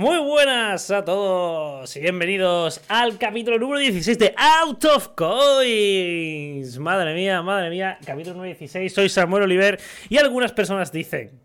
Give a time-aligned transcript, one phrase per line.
[0.00, 6.78] Muy buenas a todos y bienvenidos al capítulo número 16 de Out of Coins.
[6.78, 8.94] Madre mía, madre mía, capítulo número 16.
[8.94, 9.78] Soy Samuel Oliver
[10.08, 11.42] y algunas personas dicen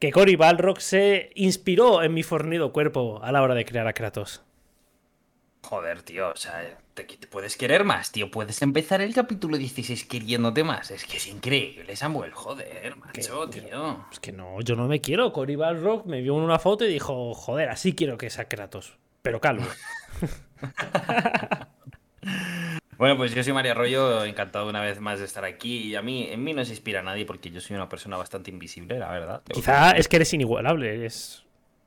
[0.00, 3.92] que Cory Balrock se inspiró en mi fornido cuerpo a la hora de crear a
[3.92, 4.42] Kratos.
[5.64, 8.30] Joder, tío, o sea, te, te puedes querer más, tío.
[8.30, 10.90] Puedes empezar el capítulo 16 queriéndote más.
[10.90, 12.32] Es que es increíble, Samuel.
[12.32, 14.04] Joder, macho, tío.
[14.12, 15.32] Es que no, yo no me quiero.
[15.32, 18.98] Cory Balrock me vio en una foto y dijo, joder, así quiero que sea Kratos.
[19.22, 19.64] Pero calvo.
[22.96, 25.78] Bueno, pues yo soy María Arroyo, encantado una vez más de estar aquí.
[25.78, 28.50] Y a mí, en mí no se inspira nadie porque yo soy una persona bastante
[28.50, 29.42] invisible, la verdad.
[29.52, 31.43] Quizá es que eres inigualable, eres...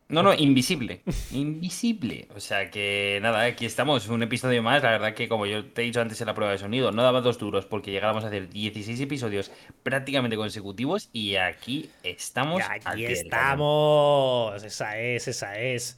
[0.09, 1.01] No, no, invisible.
[1.31, 2.27] Invisible.
[2.35, 4.81] O sea que nada, aquí estamos, un episodio más.
[4.81, 7.03] La verdad que como yo te he dicho antes en la prueba de sonido, no
[7.03, 9.51] daba dos duros porque llegáramos a hacer 16 episodios
[9.83, 12.63] prácticamente consecutivos y aquí estamos.
[12.63, 14.63] Aquí al pie estamos.
[14.63, 15.97] Esa es, esa es.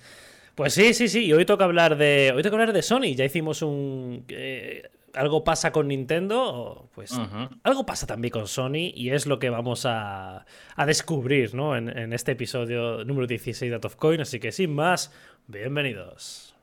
[0.55, 1.25] Pues sí, sí, sí.
[1.25, 2.33] Y hoy toca hablar de.
[2.35, 3.15] Hoy toca hablar de Sony.
[3.15, 4.25] Ya hicimos un.
[4.27, 4.89] Eh,
[5.19, 7.19] algo pasa con Nintendo, pues
[7.63, 10.45] algo pasa también con Sony y es lo que vamos a,
[10.77, 11.75] a descubrir ¿no?
[11.75, 14.21] en, en, este episodio número 16 de Out of Coin.
[14.21, 15.11] Así que sin más,
[15.47, 16.55] bienvenidos.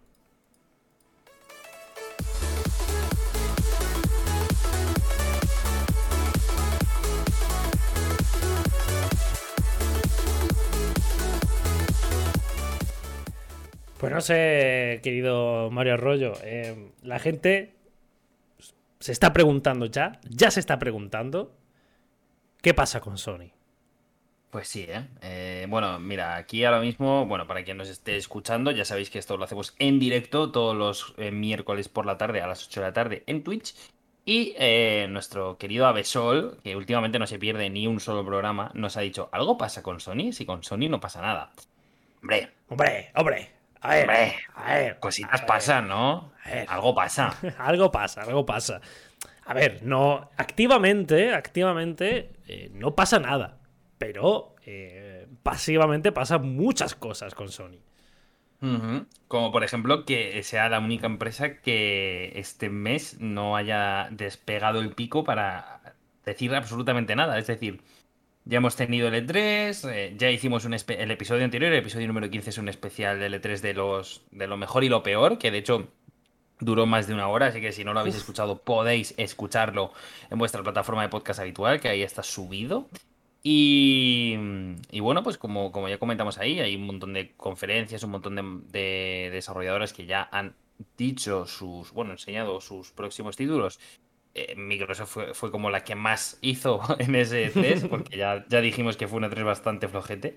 [13.99, 17.76] Pues no sé, querido Mario Arroyo, eh, la gente
[19.07, 21.55] se está preguntando ya, ya se está preguntando,
[22.61, 23.53] ¿qué pasa con Sony?
[24.51, 25.07] Pues sí, ¿eh?
[25.23, 25.67] ¿eh?
[25.69, 29.37] Bueno, mira, aquí ahora mismo, bueno, para quien nos esté escuchando, ya sabéis que esto
[29.37, 32.87] lo hacemos en directo todos los eh, miércoles por la tarde a las 8 de
[32.87, 33.77] la tarde en Twitch.
[34.25, 38.97] Y eh, nuestro querido Avesol, que últimamente no se pierde ni un solo programa, nos
[38.97, 40.33] ha dicho, ¿algo pasa con Sony?
[40.33, 41.53] Si con Sony no pasa nada.
[42.23, 43.56] Hombre, hombre, hombre.
[43.81, 46.33] A ver, hombre, a ver, cositas a pasan, ¿no?
[46.45, 46.67] Ver.
[46.69, 47.37] Algo pasa.
[47.59, 48.81] algo pasa, algo pasa.
[49.45, 50.31] A ver, no.
[50.37, 53.59] Activamente, activamente, eh, no pasa nada.
[53.99, 57.79] Pero eh, pasivamente pasan muchas cosas con Sony.
[58.61, 59.07] Uh -huh.
[59.29, 64.95] Como por ejemplo que sea la única empresa que este mes no haya despegado el
[64.95, 67.39] pico para decir absolutamente nada.
[67.39, 67.83] Es decir,
[68.47, 72.31] ya hemos tenido el E3, eh, ya hicimos un el episodio anterior, el episodio número
[72.31, 75.51] 15 es un especial del E3 de, los, de lo mejor y lo peor, que
[75.51, 75.89] de hecho
[76.61, 78.21] duró más de una hora, así que si no lo habéis Uf.
[78.23, 79.93] escuchado podéis escucharlo
[80.31, 82.89] en vuestra plataforma de podcast habitual, que ahí está subido.
[83.43, 84.37] Y,
[84.91, 88.37] y bueno, pues como, como, ya comentamos ahí, hay un montón de conferencias, un montón
[88.37, 90.55] de, de desarrolladores que ya han
[90.97, 93.81] dicho sus, bueno, enseñado sus próximos títulos
[94.37, 98.61] eh, Microsoft fue, fue, como la que más hizo en ese 3, porque ya, ya
[98.61, 100.37] dijimos que fue una 3 bastante flojete.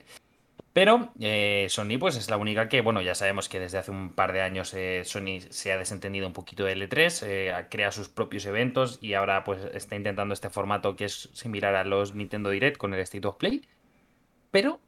[0.73, 4.13] Pero eh, Sony, pues es la única que, bueno, ya sabemos que desde hace un
[4.13, 8.07] par de años eh, Sony se ha desentendido un poquito de L3, eh, crea sus
[8.07, 12.51] propios eventos y ahora pues está intentando este formato que es similar a los Nintendo
[12.51, 13.67] Direct con el State of Play.
[14.51, 14.79] Pero,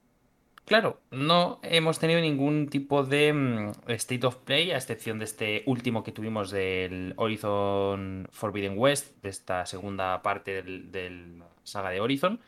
[0.65, 5.63] claro, no hemos tenido ningún tipo de um, State of Play, a excepción de este
[5.65, 11.99] último que tuvimos del Horizon Forbidden West, de esta segunda parte del, del saga de
[11.99, 12.39] Horizon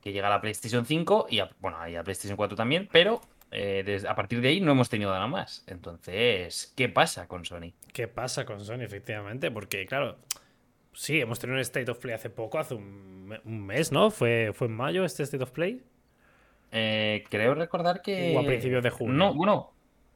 [0.00, 3.20] que llega a la PlayStation 5 y a, bueno, y a PlayStation 4 también, pero
[3.50, 5.64] eh, a partir de ahí no hemos tenido nada más.
[5.66, 7.72] Entonces, ¿qué pasa con Sony?
[7.92, 9.50] ¿Qué pasa con Sony, efectivamente?
[9.50, 10.16] Porque, claro,
[10.92, 14.10] sí, hemos tenido un State of Play hace poco, hace un, un mes, ¿no?
[14.10, 15.82] ¿Fue, ¿Fue en mayo este State of Play?
[16.72, 18.34] Eh, creo recordar que...
[18.36, 19.14] O a principios de junio.
[19.14, 19.72] No, bueno,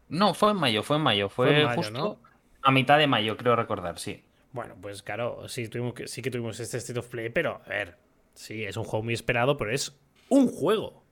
[0.09, 2.19] no, fue en mayo, fue en mayo, fue, fue en mayo, justo ¿no?
[2.63, 4.25] a mitad de mayo, creo recordar, sí.
[4.53, 7.69] Bueno, pues claro, sí, tuvimos que, sí que tuvimos este State of Play, pero a
[7.69, 7.99] ver,
[8.35, 9.97] Sí, es un juego muy esperado, pero es
[10.29, 11.05] un juego.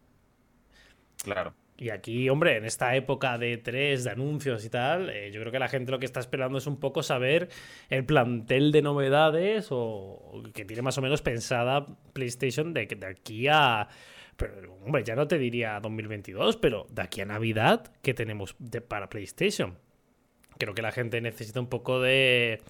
[1.22, 1.54] Claro.
[1.78, 5.52] Y aquí, hombre, en esta época de tres, de anuncios y tal, eh, yo creo
[5.52, 7.48] que la gente lo que está esperando es un poco saber
[7.88, 13.06] el plantel de novedades o, o que tiene más o menos pensada PlayStation de, de
[13.06, 13.88] aquí a...
[14.42, 18.80] Pero, hombre, ya no te diría 2022, pero de aquí a Navidad, ¿qué tenemos de,
[18.80, 19.78] para PlayStation?
[20.58, 22.60] Creo que la gente necesita un poco de,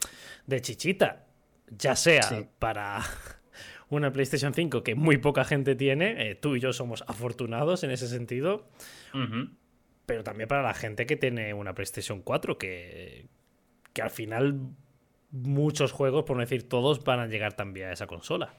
[0.47, 1.27] de chichita,
[1.69, 2.47] ya sea sí.
[2.59, 3.01] para
[3.89, 6.31] una PlayStation 5 que muy poca gente tiene.
[6.31, 8.69] Eh, tú y yo somos afortunados en ese sentido.
[9.15, 9.51] Uh -huh.
[10.05, 13.29] Pero también para la gente que tiene una PlayStation 4, que,
[13.93, 14.59] que al final
[15.31, 18.55] muchos juegos, por no decir todos, van a llegar también a esa consola.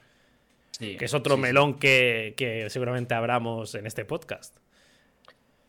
[0.78, 1.74] Sí, que es otro sí, melón.
[1.74, 4.56] Que, que, seguramente abramos en este podcast.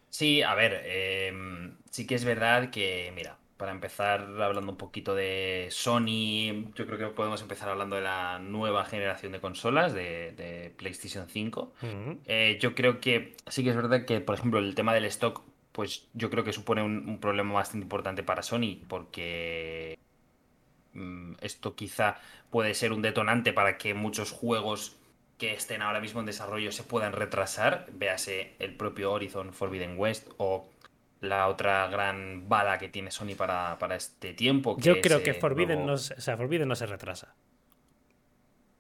[0.10, 1.34] Sí, a ver, eh,
[1.92, 6.98] sí que es verdad que, mira, para empezar hablando un poquito de Sony, yo creo
[6.98, 11.74] que podemos empezar hablando de la nueva generación de consolas de, de PlayStation 5.
[11.82, 12.18] Uh -huh.
[12.26, 15.44] eh, yo creo que sí que es verdad que, por ejemplo, el tema del stock
[15.76, 20.00] pues yo creo que supone un, problema bastante importante para Sony, porque
[21.42, 22.18] esto quizá
[22.50, 24.98] puede ser un detonante para que muchos juegos
[25.38, 30.30] que estén ahora mismo en desarrollo se puedan retrasar, véase el propio Horizon Forbidden West
[30.38, 30.70] o
[31.22, 34.78] la otra gran bala que tiene Sony para, este tiempo.
[34.80, 37.36] Yo creo que Forbidden, no, sea, Forbidden no se retrasa.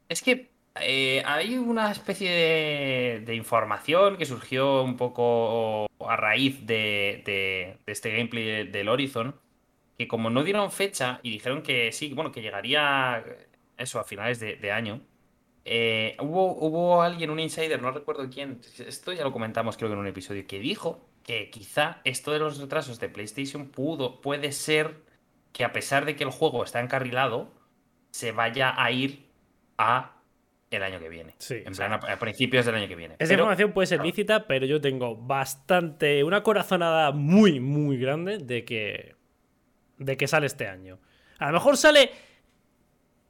[0.07, 0.51] Es que
[0.81, 8.67] eh, hay una especie de, información que surgió un poco a raíz de, este gameplay
[8.67, 9.35] del Horizon,
[9.97, 13.23] que como no dieron fecha y dijeron que sí, bueno, que llegaría
[13.77, 15.01] eso a finales de, año,
[15.63, 19.93] eh, hubo, hubo alguien, un insider, no recuerdo quién, esto ya lo comentamos creo que
[19.93, 24.51] en un episodio, que dijo que quizá esto de los retrasos de PlayStation pudo, puede
[24.51, 25.03] ser
[25.51, 27.51] que a pesar de que el juego está encarrilado,
[28.11, 29.25] se vaya a ir
[29.77, 30.15] a
[30.69, 31.35] el año que viene.
[31.37, 33.15] Sí, en plan, a, principios del año que viene.
[33.19, 36.23] Esa información puede ser lícita, pero yo tengo bastante.
[36.23, 39.14] Una corazonada muy, muy grande de que.
[39.97, 40.99] De que sale este año.
[41.39, 42.11] A lo mejor sale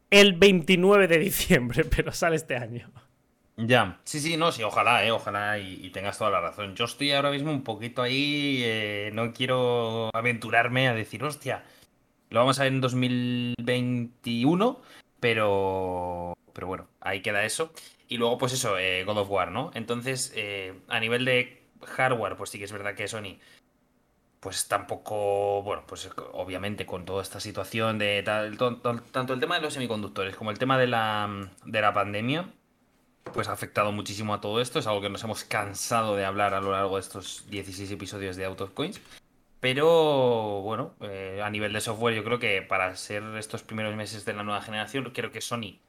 [0.10, 2.92] el 29 de diciembre, pero sale este año.
[3.58, 6.76] Ya, sí, sí, no, sí, ojalá, eh, ojalá y, tengas toda la razón.
[6.76, 11.64] Yo estoy ahora mismo un poquito ahí, eh, no quiero aventurarme a decir, hostia,
[12.30, 14.82] lo vamos a ver en 2021,
[15.22, 17.72] pero pero bueno, ahí queda eso.
[18.08, 19.72] Y luego, pues eso, eh, God of War, ¿no?
[19.74, 23.38] Entonces, eh, a nivel de hardware, pues sí que es verdad que Sony,
[24.46, 28.56] pues tampoco, bueno, pues obviamente con toda esta situación de tal,
[29.12, 32.54] tanto el tema de los semiconductores como el tema de la, de la pandemia,
[33.34, 34.78] pues ha afectado muchísimo a todo esto.
[34.78, 38.36] Es algo que nos hemos cansado de hablar a lo largo de estos 16 episodios
[38.36, 39.02] de Out of Coins.
[39.62, 44.26] Pero bueno, eh, a nivel de software, yo creo que para ser estos primeros meses
[44.26, 45.80] de la nueva generación, creo que Sony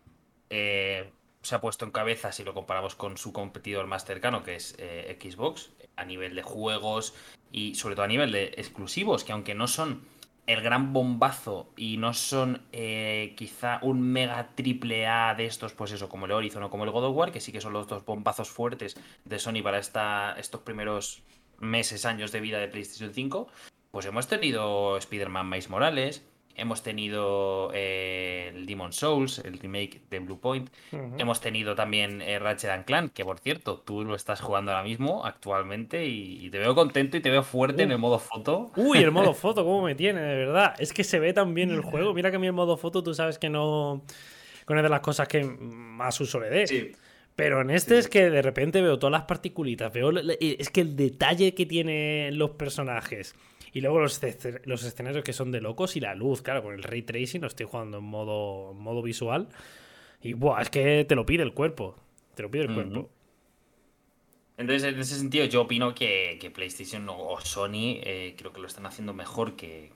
[0.49, 1.13] eh,
[1.43, 4.75] se ha puesto en cabeza si lo comparamos con su competidor más cercano, que es
[4.79, 7.15] eh, Xbox, a nivel de juegos
[7.57, 10.03] y sobre todo a nivel de exclusivos, que aunque no son
[10.47, 15.91] el gran bombazo y no son eh, quizá un mega triple A de estos, pues
[15.91, 17.89] eso, como el Horizon o como el God of War, que sí que son los
[17.89, 18.95] dos bombazos fuertes
[19.25, 21.23] de Sony para esta, estos primeros
[21.59, 23.49] meses, años de vida de PlayStation 5,
[23.91, 26.23] pues hemos tenido Spider-Man Miles Morales,
[26.59, 30.71] Hemos tenido eh, el Demon Souls, el remake de Blue Point.
[31.19, 35.27] Hemos tenido también eh, Ratchet Clank, que por cierto, tú lo estás jugando ahora mismo,
[35.27, 38.73] actualmente, y, te veo contento y te veo fuerte en el modo foto.
[38.77, 40.21] Uy, el modo foto, ¿cómo me tiene?
[40.23, 40.75] De verdad.
[40.79, 42.15] Es que se ve tan bien el juego.
[42.15, 44.03] Mira que a mí el modo foto, tú sabes que no.
[44.65, 46.67] Con es de las cosas que más uso le dé.
[46.67, 46.93] Sí.
[47.37, 50.11] Pero en este es que de repente veo todas las particulitas, veo
[50.41, 53.35] es que el detalle que tienen los personajes,
[53.77, 54.23] y luego los,
[54.65, 57.47] los escenarios que son de locos y la luz, claro, con el ray tracing lo
[57.47, 59.51] estoy jugando en modo, modo visual.
[60.23, 61.95] Y buah, es que te lo pide el cuerpo.
[62.35, 63.11] Te lo pide el cuerpo.
[64.57, 68.87] Entonces, en ese sentido, yo opino que, PlayStation o Sony eh, creo que lo están
[68.87, 69.93] haciendo mejor que,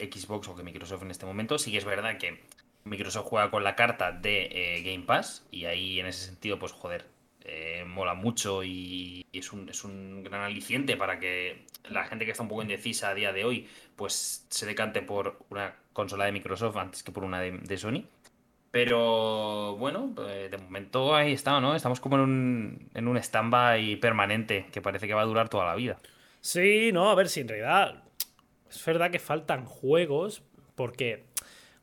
[0.00, 1.60] Xbox o que Microsoft en este momento.
[1.60, 2.40] Sí que es verdad que
[2.82, 6.72] Microsoft juega con la carta de eh, Game Pass y ahí en ese sentido, pues
[6.72, 7.06] joder,
[7.44, 12.30] eh, mola mucho y es un, es un gran aliciente para que la gente que
[12.30, 16.32] está un poco indecisa a día de hoy, pues se decante por una consola de
[16.32, 18.04] Microsoft antes que por una de, Sony.
[18.70, 21.74] Pero bueno, eh, de momento ahí está, ¿no?
[21.74, 25.66] Estamos como en un, en un stand-by permanente que parece que va a durar toda
[25.66, 25.98] la vida.
[26.40, 28.02] Sí, no, a ver si en realidad
[28.70, 30.42] es verdad que faltan juegos
[30.74, 31.24] porque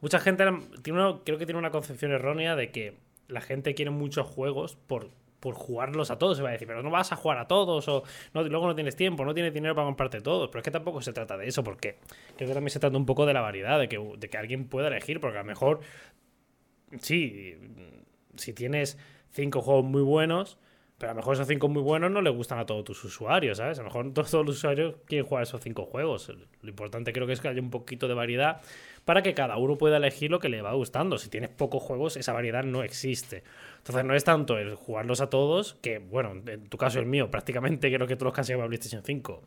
[0.01, 0.43] mucha gente
[0.81, 2.97] tiene creo que tiene una concepción errónea de que
[3.27, 6.38] la gente quiere muchos juegos por por jugarlos a todos.
[6.38, 8.03] Se va a decir, pero no vas a jugar a todos o
[8.34, 10.50] no, luego no tienes tiempo, no tienes dinero para comprarte todos.
[10.50, 11.98] Pero es que tampoco se trata de eso, porque
[12.38, 15.19] creo que también se trata un poco de la variedad, de que, alguien pueda elegir,
[15.19, 15.79] porque a lo mejor,
[17.00, 17.58] sí,
[18.36, 18.98] si tienes
[19.31, 20.58] cinco juegos muy buenos,
[21.00, 23.58] pero a lo mejor esos cinco muy buenos no le gustan a todos tus usuarios,
[23.58, 23.79] ¿sabes?
[23.79, 26.29] A lo mejor todos los usuarios quieren jugar esos cinco juegos.
[26.62, 28.62] Lo importante creo que es que haya un poquito de variedad
[29.09, 31.17] para que cada uno pueda elegir lo que le va gustando.
[31.17, 33.41] Si tienes pocos juegos, esa variedad no existe.
[33.77, 37.31] Entonces no es tanto el jugarlos a todos, que bueno, en tu caso el mío,
[37.31, 39.41] prácticamente creo que todos los que han llegado a PlayStation 5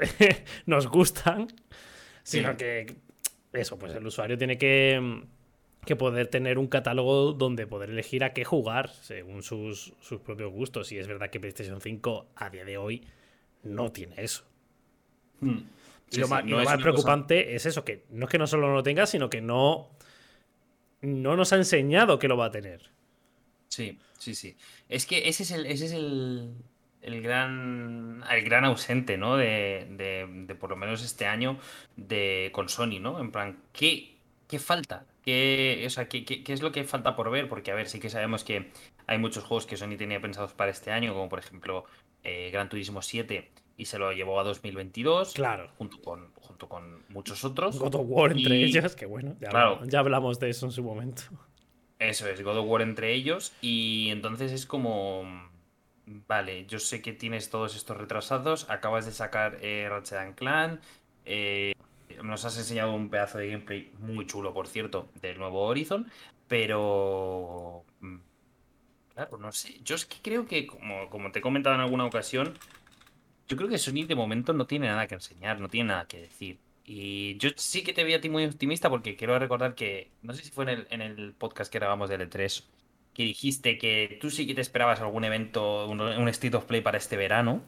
[0.66, 1.46] nos gustan,
[2.24, 2.96] sino que
[3.52, 5.22] eso, pues el usuario tiene que,
[5.84, 10.50] que, poder tener un catálogo donde poder elegir a qué jugar según sus, sus propios
[10.50, 10.90] gustos.
[10.90, 13.06] Y es verdad que PlayStation 5 a día de hoy
[13.62, 14.42] no tiene eso.
[15.38, 15.58] Hmm.
[16.10, 16.42] Y lo, más,
[16.78, 19.90] preocupante es eso, que no es que no solo no lo tenga, sino que no,
[21.00, 22.90] no nos ha enseñado que lo va a tener.
[23.68, 24.56] Sí, sí, sí.
[24.88, 26.54] Es que ese es el, ese es el,
[27.02, 29.36] el gran, el gran ausente, ¿no?
[29.36, 31.58] De, de, por lo menos este año
[31.96, 33.20] de, con Sony, ¿no?
[33.20, 34.16] En plan, ¿qué,
[34.48, 35.06] qué falta?
[35.22, 37.48] ¿Qué, o sea, ¿qué, qué, es lo que falta por ver?
[37.48, 38.70] Porque, a ver, sí que sabemos que
[39.08, 41.84] hay muchos juegos que Sony tenía pensados para este año, como por ejemplo
[42.22, 45.34] eh, Gran Turismo 7, y se lo llevó a 2022.
[45.34, 45.68] Claro.
[45.78, 47.78] Junto con, junto con muchos otros.
[47.78, 49.68] God of War entre ellos, que bueno, ya, Claro.
[49.68, 51.22] hablamos, ya hablamos de eso en su momento.
[51.98, 53.52] Eso es, God of War entre ellos.
[53.60, 55.24] Y entonces es como.
[56.28, 58.70] Vale, yo sé que tienes todos estos retrasados.
[58.70, 60.80] Acabas de sacar eh, Ratchet and Clan.
[61.24, 61.72] eh,
[62.22, 66.10] nos has enseñado un pedazo de gameplay muy chulo, por cierto, del nuevo Horizon.
[66.48, 67.84] Pero.
[68.00, 68.16] mm,
[69.14, 69.80] Claro, no sé.
[69.82, 72.52] Yo es que creo que, como, como te he comentado en alguna ocasión,
[73.48, 76.20] yo creo que Sony de momento no tiene nada que enseñar, no tiene nada que
[76.20, 76.58] decir.
[76.84, 80.32] Y yo sí que te veo a ti muy optimista porque quiero recordar que, no
[80.32, 82.62] sé si fue en el, en el podcast que grabamos del E3,
[83.12, 86.82] que dijiste que tú sí que te esperabas algún evento, un, un State of Play
[86.82, 87.62] para este verano,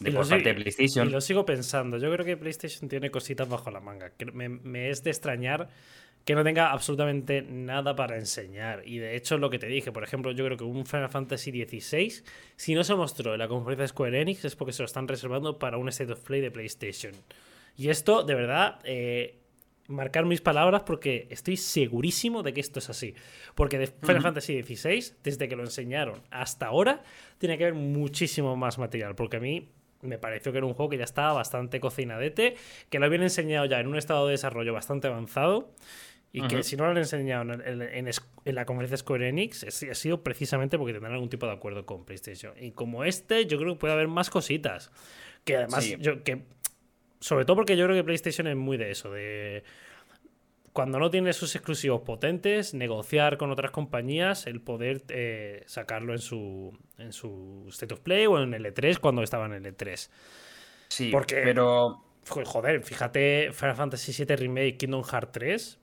[0.00, 1.12] de Y por parte de Y PlayStation.
[1.12, 1.98] lo sigo pensando.
[1.98, 4.12] Yo creo que PlayStation tiene cositas bajo la manga.
[4.34, 5.68] me es de extrañar
[6.24, 8.82] que no tenga absolutamente nada para enseñar.
[8.86, 11.50] Y de hecho, lo que te dije, por ejemplo, yo creo que un Final Fantasy
[11.50, 12.22] XVI,
[12.56, 15.08] si no se mostró en la conferencia de Square Enix, es porque se lo están
[15.08, 17.12] reservando para un State of Play de PlayStation.
[17.76, 19.38] Y esto, de verdad, eh,
[19.88, 23.14] marcar mis palabras porque estoy segurísimo de que esto es así.
[23.54, 24.22] Porque de Final.
[24.22, 27.02] Fantasy XVI, desde que lo enseñaron hasta ahora,
[27.38, 29.14] tiene que haber muchísimo más material.
[29.14, 29.68] Porque a mí
[30.02, 32.56] me pareció que era un juego que ya estaba bastante cocinadete,
[32.90, 35.70] que lo habían enseñado ya en un estado de desarrollo bastante avanzado.
[36.34, 40.22] Y que si no lo han enseñado en, la conferencia Square Enix, es- ha sido
[40.22, 42.54] precisamente porque tendrán algún tipo de acuerdo con PlayStation.
[42.58, 44.90] Y como este, yo creo que puede haber más cositas.
[45.44, 45.96] Que además, Sí.
[46.00, 46.42] yo, que,
[47.20, 49.62] sobre todo porque yo creo que PlayStation es muy de eso, de
[50.72, 56.18] cuando no tiene sus exclusivos potentes, negociar con otras compañías, el poder eh, sacarlo en
[56.18, 60.08] su, en su State of Play o en el E3 cuando estaba en el E3.
[60.88, 65.78] Sí, porque- pero Jo- Joder, fíjate, Final Fantasy VII Remake Kingdom Hearts 3.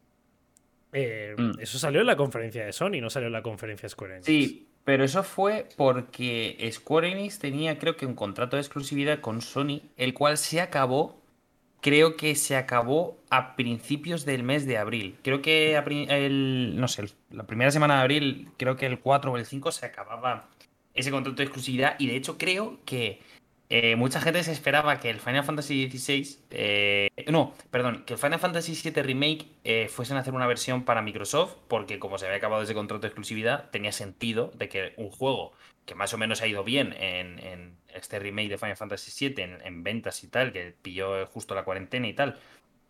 [0.94, 1.60] Eh, Mm.
[1.60, 4.26] Eso salió en la conferencia de Sony, no salió en la conferencia de Square Enix.
[4.26, 9.42] Sí, pero eso fue porque Square Enix tenía, creo que, un contrato de exclusividad con
[9.42, 11.22] Sony, el cual se acabó,
[11.82, 15.18] creo que se acabó a principios del mes de abril.
[15.24, 19.38] Creo que el, no sé, la primera semana de abril, creo que el 4 o
[19.38, 20.50] el 5 se acababa
[20.94, 23.22] ese contrato de exclusividad y de hecho creo que
[23.72, 28.20] eh, mucha gente se esperaba que el Final Fantasy XVI, eh, no, perdón, que el
[28.20, 32.26] Final Fantasy VII Remake eh, fuesen a hacer una versión para Microsoft, porque como se
[32.26, 35.54] había acabado ese contrato de exclusividad, tenía sentido de que un juego
[35.86, 39.62] que más o menos ha ido bien en, este remake de Final Fantasy VII, en,
[39.64, 42.40] en ventas y tal, que pilló justo la cuarentena y tal,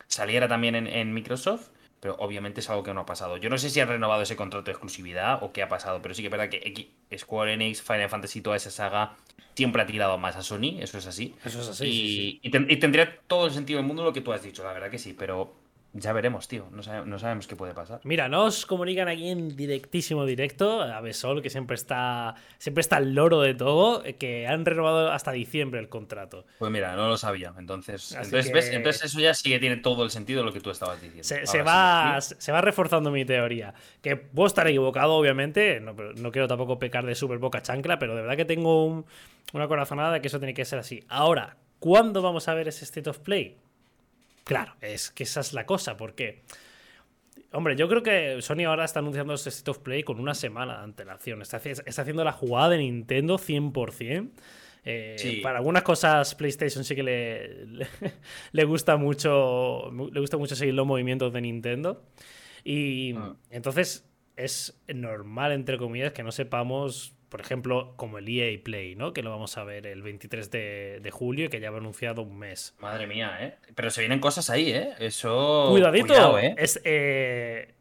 [0.08, 1.70] saliera también en Microsoft.
[2.00, 3.38] Pero obviamente es algo que no ha pasado.
[3.38, 6.14] Yo no sé si han renovado ese contrato de exclusividad o qué ha pasado, pero
[6.16, 9.18] sí que es verdad que Square Enix, Final Fantasy, toda esa saga
[9.56, 11.36] siempre ha tirado más a Sony, eso es así.
[11.44, 11.86] Eso es así.
[11.86, 12.40] y, sí, sí.
[12.44, 14.72] y ten- y tendría todo el sentido del mundo lo que tú has dicho, la
[14.72, 15.54] verdad que sí, pero
[15.94, 16.68] ya veremos, tío.
[16.72, 18.00] No, sabe- no sabemos qué puede pasar.
[18.04, 23.14] Mira, nos comunican aquí en directísimo directo a Besol, que siempre está, siempre está al
[23.16, 26.46] loro de todo, que han renovado hasta diciembre el contrato.
[26.60, 27.54] Pues mira, no lo sabía.
[27.58, 28.70] Entonces, entonces, que- ¿ves?
[28.72, 31.24] entonces eso ya sí que tiene todo el sentido lo que tú estabas diciendo.
[31.24, 32.36] Se, va, sí.
[32.38, 33.74] se va reforzando mi teoría.
[34.02, 35.80] Que puedo estar equivocado, obviamente.
[35.80, 39.06] No, no quiero tampoco pecar de super boca chancla, pero de verdad que tengo un-
[39.54, 41.04] una corazonada de que eso tiene que ser así.
[41.10, 43.58] Ahora, ¿cuándo vamos a ver ese State of Play?
[44.50, 46.44] Claro, es que esa es la cosa, porque.
[47.52, 50.78] Hombre, yo creo que Sony ahora está anunciando ese State of Play con una semana
[50.78, 51.42] de antelación.
[51.42, 54.30] Está, está haciendo la jugada de Nintendo 100%.
[54.86, 55.36] Eh, Sí.
[55.44, 57.88] Para algunas cosas PlayStation sí que le, le,
[58.54, 62.02] le gusta mucho le gusta mucho seguir los movimientos de Nintendo
[62.64, 63.36] y Ah.
[63.52, 69.14] entonces es normal entre comillas que no sepamos por ejemplo como el EA Play no
[69.14, 72.22] que lo vamos a ver el 23 de, de julio y que ya va anunciado
[72.22, 73.56] un mes Madre mía, ¿eh?
[73.76, 74.94] Pero se vienen cosas ahí, ¿eh?
[75.00, 75.68] Eso.
[75.70, 76.56] cuidadito cuidado, ¿eh?
[76.58, 77.74] es eh,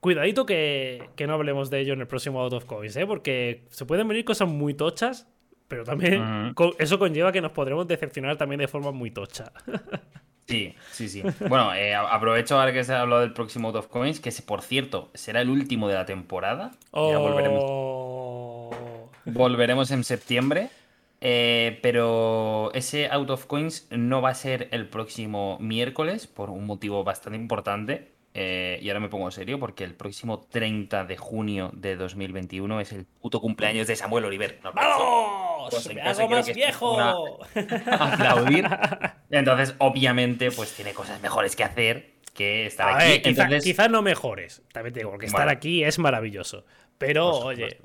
[0.00, 3.06] cuidadito que, que no hablemos de ello en el próximo Out of Coins ¿eh?
[3.06, 5.28] porque se pueden venir cosas muy tochas
[5.68, 9.52] pero también eso conlleva que nos podremos decepcionar también de forma muy tocha
[10.46, 11.22] Sí, sí, sí.
[11.48, 14.62] Bueno, eh, aprovecho ahora que se ha hablado del próximo Out of Coins, que por
[14.62, 16.70] cierto será el último de la temporada.
[16.92, 19.10] Ya volveremos, Oh.
[19.24, 20.70] volveremos en septiembre.
[21.20, 26.66] Eh, pero ese Out of Coins no va a ser el próximo miércoles por un
[26.66, 28.12] motivo bastante importante.
[28.34, 32.92] Eh, y ahora me pongo serio porque el próximo 30 de junio de 2021 es
[32.92, 34.60] el puto cumpleaños de Samuel Oliver.
[34.62, 34.72] ¿no?
[34.74, 35.45] ¡Vamos!
[35.70, 37.38] Pues en ¡Me hago más viejo!
[37.90, 38.66] aplaudir.
[39.30, 43.08] Entonces, obviamente, pues tiene cosas mejores que hacer que estar A aquí.
[43.08, 44.62] ver, quizá- Entonces, quizás no mejores.
[44.72, 45.56] También te digo, porque estar Bueno.
[45.56, 46.66] aquí es maravilloso.
[46.98, 47.78] Pero, Por oye.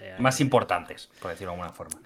[0.00, 2.00] eh, más importantes, por decirlo de alguna forma.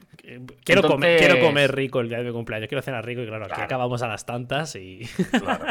[0.65, 2.69] quiero, comer, quiero comer rico el día de mi cumpleaños.
[2.69, 5.01] Quiero cenar rico y, claro, aquí acabamos a las tantas y.
[5.31, 5.65] Claro.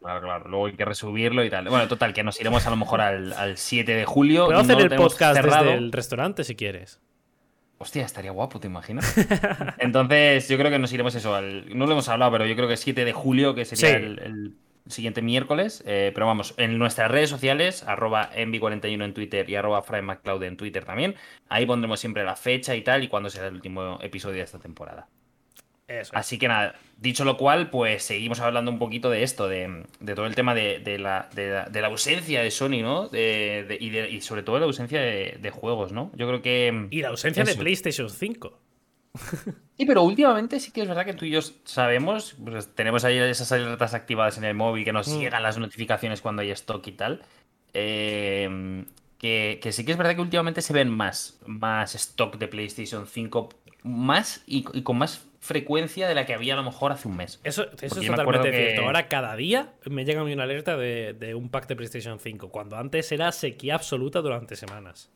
[0.00, 0.48] Claro, claro.
[0.48, 1.68] Luego hay que resubirlo y tal.
[1.68, 4.46] Bueno, total, que nos iremos a lo mejor al, al 7 de julio.
[4.46, 5.64] Puedo no hacer el podcast cerrado.
[5.64, 7.00] desde el restaurante si quieres.
[7.78, 9.14] Hostia, estaría guapo, ¿te imaginas?
[9.78, 11.34] Entonces, yo creo que nos iremos eso.
[11.34, 11.76] Al...
[11.76, 14.54] No lo hemos hablado, pero yo creo que 7 de julio, que sería el, el,
[14.88, 15.84] siguiente miércoles.
[15.86, 19.84] Eh, pero vamos, en nuestras redes sociales, arroba envy41 en Twitter y arroba
[20.42, 21.14] en Twitter también.
[21.48, 24.58] Ahí pondremos siempre la fecha y tal, y cuándo será el último episodio de esta
[24.58, 25.06] temporada.
[26.12, 30.26] Así que nada, dicho lo cual, pues seguimos hablando un poquito de esto, de, todo
[30.26, 33.10] el tema de, la, de, la, ausencia de Sony, ¿no?
[33.12, 36.10] y, sobre todo la ausencia de, juegos, ¿no?
[36.14, 36.88] Yo creo que...
[36.90, 38.58] Y la ausencia de PlayStation 5.
[39.78, 43.16] Sí, pero últimamente sí que es verdad que tú y yo sabemos, pues tenemos ahí
[43.16, 45.20] esas alertas activadas en el móvil que nos mm.
[45.20, 47.22] llegan las notificaciones cuando hay stock y tal.
[47.74, 48.84] Eh,
[49.18, 53.50] que, sí que es verdad que últimamente se ven más, más stock de PlayStation 5,
[53.84, 57.40] más y con más frecuencia de la que había a lo mejor hace un mes.
[57.44, 58.82] Eso, es totalmente cierto.
[58.82, 62.50] Ahora cada día me llega a mí una alerta de, un pack de PlayStation 5,
[62.50, 65.10] cuando antes era sequía absoluta durante semanas.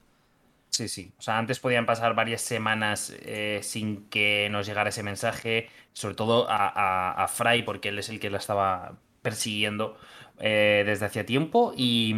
[0.70, 1.12] Sí, sí.
[1.18, 6.14] O sea, antes podían pasar varias semanas eh, sin que nos llegara ese mensaje, sobre
[6.14, 9.98] todo a, Fry, porque él es el que la estaba persiguiendo
[10.38, 11.74] eh, desde hacía tiempo.
[11.76, 12.14] Y,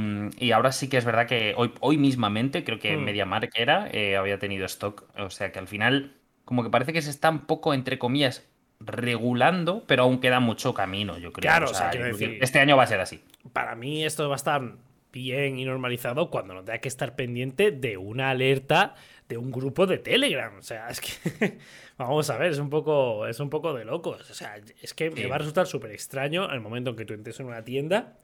[0.52, 3.02] ahora sí que es verdad que hoy, hoy mismamente, creo que hmm.
[3.02, 5.04] MediaMark era, eh, había tenido stock.
[5.18, 8.46] O sea que al final como que parece que se está un poco, entre comillas,
[8.80, 11.50] regulando, pero aún queda mucho camino, yo creo.
[11.50, 13.22] Claro, o sea, decir, este año va a ser así.
[13.52, 14.76] Para mí esto va a estar
[15.12, 18.96] bien y normalizado cuando no tenga que estar pendiente de una alerta
[19.28, 20.56] de un grupo de Telegram.
[20.58, 21.58] O sea, es que
[21.98, 24.30] vamos a ver, es un poco, es un poco de locos.
[24.30, 27.14] O sea, es que me va a resultar súper extraño el momento en que tú
[27.14, 28.18] entres en una tienda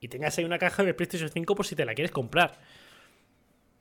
[0.00, 2.58] y tengas ahí una caja de PlayStation 5 por si te la quieres comprar.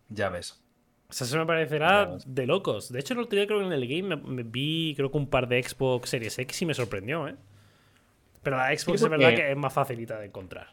[0.09, 0.64] Ya ves.
[1.07, 2.91] O sea, eso me parecerá de locos.
[2.91, 5.29] De hecho, el otro día creo que en el game me, vi creo que un
[5.29, 7.35] par de Xbox Series X y me sorprendió, ¿eh?
[8.41, 10.69] Pero la Xbox es verdad que es más facilita de encontrar.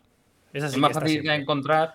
[0.53, 1.95] es más facilita de encontrar.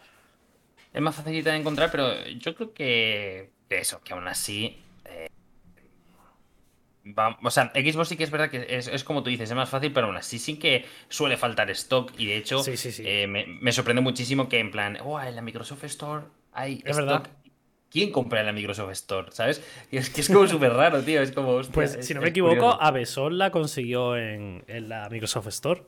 [0.93, 4.81] Es más facilita de encontrar, pero yo creo que eso, que aún así.
[5.05, 5.29] Eh,
[7.43, 9.91] o sea, Xbox sí que es verdad que es, como tú dices, es más fácil,
[9.93, 12.11] pero aún así sí que suele faltar stock.
[12.17, 16.25] Y de hecho, eh, me, sorprende muchísimo que en plan, oh, en la Microsoft Store
[16.53, 17.29] hay es stock
[17.89, 19.31] ¿Quién compra en la Microsoft Store?
[19.31, 19.63] ¿Sabes?
[19.91, 21.21] es que es como súper raro, tío.
[21.21, 21.61] Es como.
[21.73, 25.83] pues si no me equivoco, Avesol la consiguió en, la Microsoft Store.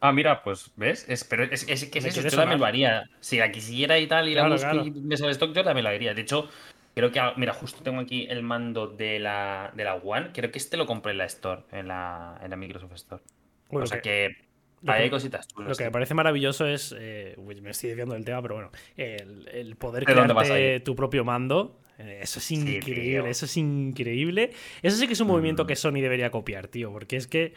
[0.00, 1.06] Ah, mira, pues, ¿ves?
[1.08, 3.08] Es, pero es, es que es eso, yo también lo haría.
[3.20, 5.90] Si la quisiera y tal, y la busco y me sale stock, yo también la
[5.90, 6.12] haría.
[6.12, 6.48] De hecho,
[6.94, 10.30] creo que, mira, justo tengo aquí el mando de la, de la One.
[10.32, 13.22] Creo que este lo compré en la Store, en la, en la Microsoft Store.
[13.70, 14.45] o sea que
[14.86, 18.54] hay cositas Lo que me parece maravilloso es, eh, me estoy desviando del tema, pero
[18.54, 21.80] bueno, el, poder crearte tu propio mando.
[21.98, 24.52] Eh, eso es increíble, eso es increíble.
[24.82, 25.66] Eso sí que es un movimiento mm.
[25.66, 27.54] que Sony debería copiar, tío, porque es que...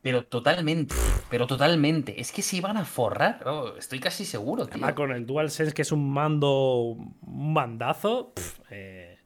[0.00, 0.94] Pero totalmente,
[1.28, 2.20] pero totalmente.
[2.20, 4.74] Es que se iban a forrar, oh, estoy casi seguro, tío.
[4.74, 8.32] Además, con el DualSense, que es un mando, un mandazo,
[8.70, 9.18] eh,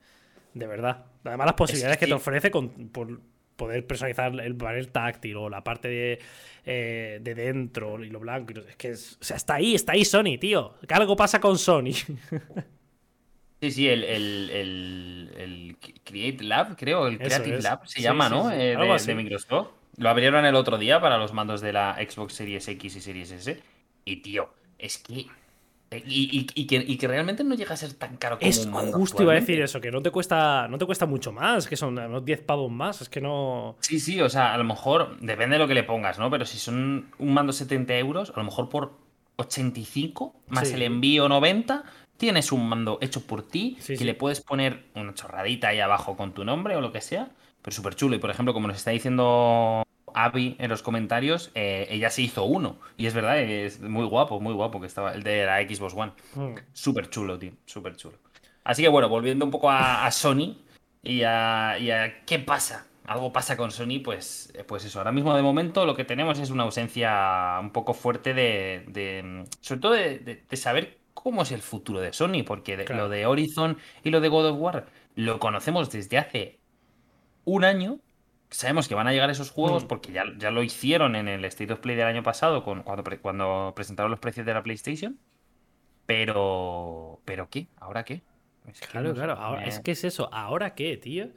[0.54, 1.04] de verdad.
[1.24, 3.20] Además, las posibilidades que, te ofrece con, por
[3.56, 6.18] poder personalizar el panel táctil o la parte de
[6.64, 8.52] eh, de dentro y lo blanco.
[8.68, 10.74] es que, o sea, está ahí, está ahí Sony, tío.
[10.86, 11.92] Que algo pasa con Sony.
[13.62, 18.50] Sí, sí, el, el, Create Lab, creo, el Creative Lab se llama, ¿no?
[18.50, 19.68] Eh, de, Microsoft.
[19.98, 23.30] Lo abrieron el otro día para los mandos de la Xbox Series X y Series
[23.30, 23.62] S.
[24.04, 25.26] Y, tío, es que
[26.04, 29.60] y, que, realmente no llega a ser tan caro como es Justo iba a decir
[29.60, 32.70] eso, que no te cuesta, no te cuesta mucho más, que son unos 10 pavos
[32.70, 33.76] más, es que no.
[33.80, 36.30] Sí, sí, o sea, a lo mejor depende de lo que le pongas, ¿no?
[36.30, 38.98] Pero si son un mando 70 euros, a lo mejor por
[39.36, 41.84] 85 más el envío 90,
[42.16, 46.32] tienes un mando hecho por ti que le puedes poner una chorradita ahí abajo con
[46.32, 47.30] tu nombre o lo que sea,
[47.62, 48.16] pero súper chulo.
[48.16, 49.82] Y por ejemplo, como nos está diciendo
[50.14, 52.76] Abby en los comentarios, eh, ella se hizo uno.
[52.96, 56.12] Y es verdad, es muy guapo, muy guapo que estaba el de la Xbox One.
[56.34, 56.54] Mm.
[56.72, 58.18] Súper chulo, tío, súper chulo.
[58.64, 60.56] Así que bueno, volviendo un poco a, Sony
[61.02, 61.76] y a,
[62.26, 62.86] qué pasa.
[63.04, 65.00] Algo pasa con Sony, pues, pues eso.
[65.00, 69.44] Ahora mismo, de momento, lo que tenemos es una ausencia un poco fuerte de.
[69.60, 74.10] sobre todo de, saber cómo es el futuro de Sony, porque lo de Horizon y
[74.10, 76.58] lo de God of War lo conocemos desde hace
[77.44, 77.98] un año
[78.54, 79.86] sabemos que van a llegar esos juegos mm.
[79.88, 83.04] porque ya, ya lo hicieron en el State of Play del año pasado con, cuando,
[83.20, 85.18] cuando presentaron los precios de la PlayStation.
[86.06, 87.20] Pero.
[87.24, 87.68] ¿Pero qué?
[87.76, 88.22] ¿Ahora qué?
[88.90, 89.32] claro, claro.
[89.34, 90.28] Ahora, Es que es eso.
[90.32, 91.28] ¿Ahora qué, tío?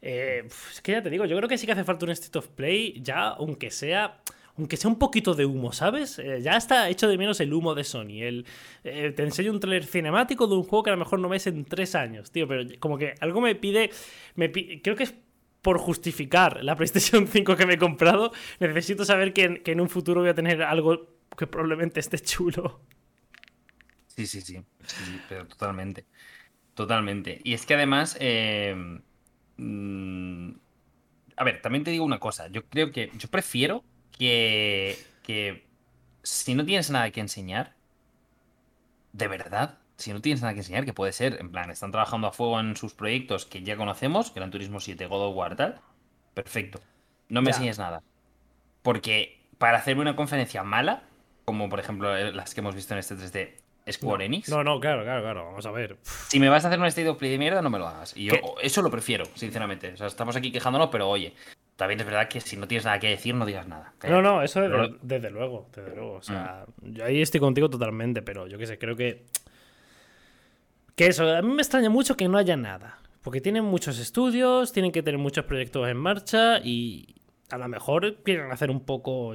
[0.00, 2.38] Eh, es que ya te digo, yo creo que sí que hace falta un State
[2.38, 4.20] of Play, ya aunque sea.
[4.58, 6.18] Aunque sea un poquito de humo, ¿sabes?
[6.18, 8.20] Eh, ya está hecho de menos el humo de Sony.
[8.20, 8.44] El,
[8.84, 11.46] eh, te enseño un trailer cinemático de un juego que a lo mejor no ves
[11.46, 12.46] en tres años, tío.
[12.46, 13.90] Pero como que algo me pide.
[14.34, 15.14] Me creo que es
[15.62, 20.20] por justificar la PlayStation 5 que me he comprado, necesito saber que en, un futuro
[20.20, 22.80] voy a tener algo que probablemente esté chulo.
[24.08, 24.62] Sí, sí, sí,
[25.28, 26.04] pero totalmente.
[26.74, 27.40] Totalmente.
[27.44, 28.74] Y es que además, eh,
[29.56, 30.50] mm,
[31.36, 32.48] a ver, también te digo una cosa.
[32.48, 35.66] Yo creo que yo prefiero que, que
[36.22, 37.74] si no tienes nada que enseñar,
[39.12, 42.26] de verdad, si no tienes nada que enseñar, que puede ser, en plan, están trabajando
[42.26, 45.80] a fuego en sus proyectos que ya conocemos, Gran Turismo 7, God of War, tal,
[46.34, 46.80] perfecto.
[47.28, 47.56] No me Ya.
[47.56, 48.02] enseñes nada.
[48.82, 51.02] Porque para hacerme una conferencia mala,
[51.44, 53.52] como por ejemplo eh, las que hemos visto en este 3D
[53.90, 55.44] Square Enix, No, no, claro, claro, claro.
[55.46, 55.96] Vamos a ver.
[56.28, 58.16] si me vas a hacer un State of Play de mierda, no me lo hagas.
[58.16, 58.40] Y yo ¿Qué?
[58.62, 59.92] eso lo prefiero, sinceramente.
[59.92, 61.34] O sea, estamos aquí quejándonos, pero oye,
[61.74, 63.92] también es verdad que si no tienes nada que decir, no digas nada.
[64.08, 66.14] No, no, eso desde luego, desde luego.
[66.14, 66.92] O sea, Mm.
[66.92, 69.24] yo ahí estoy contigo totalmente, pero yo qué sé, creo que.
[70.96, 72.98] Que eso, a mí me extraña mucho que no haya nada.
[73.22, 77.14] Porque tienen muchos estudios, tienen que tener muchos proyectos en marcha y
[77.50, 79.34] a lo mejor quieren hacer un poco,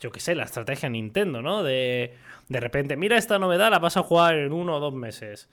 [0.00, 1.62] yo qué sé, la estrategia Nintendo, ¿no?
[1.62, 2.16] De,
[2.48, 5.48] de repente, mira esta novedad, la vas a jugar en uno o dos meses.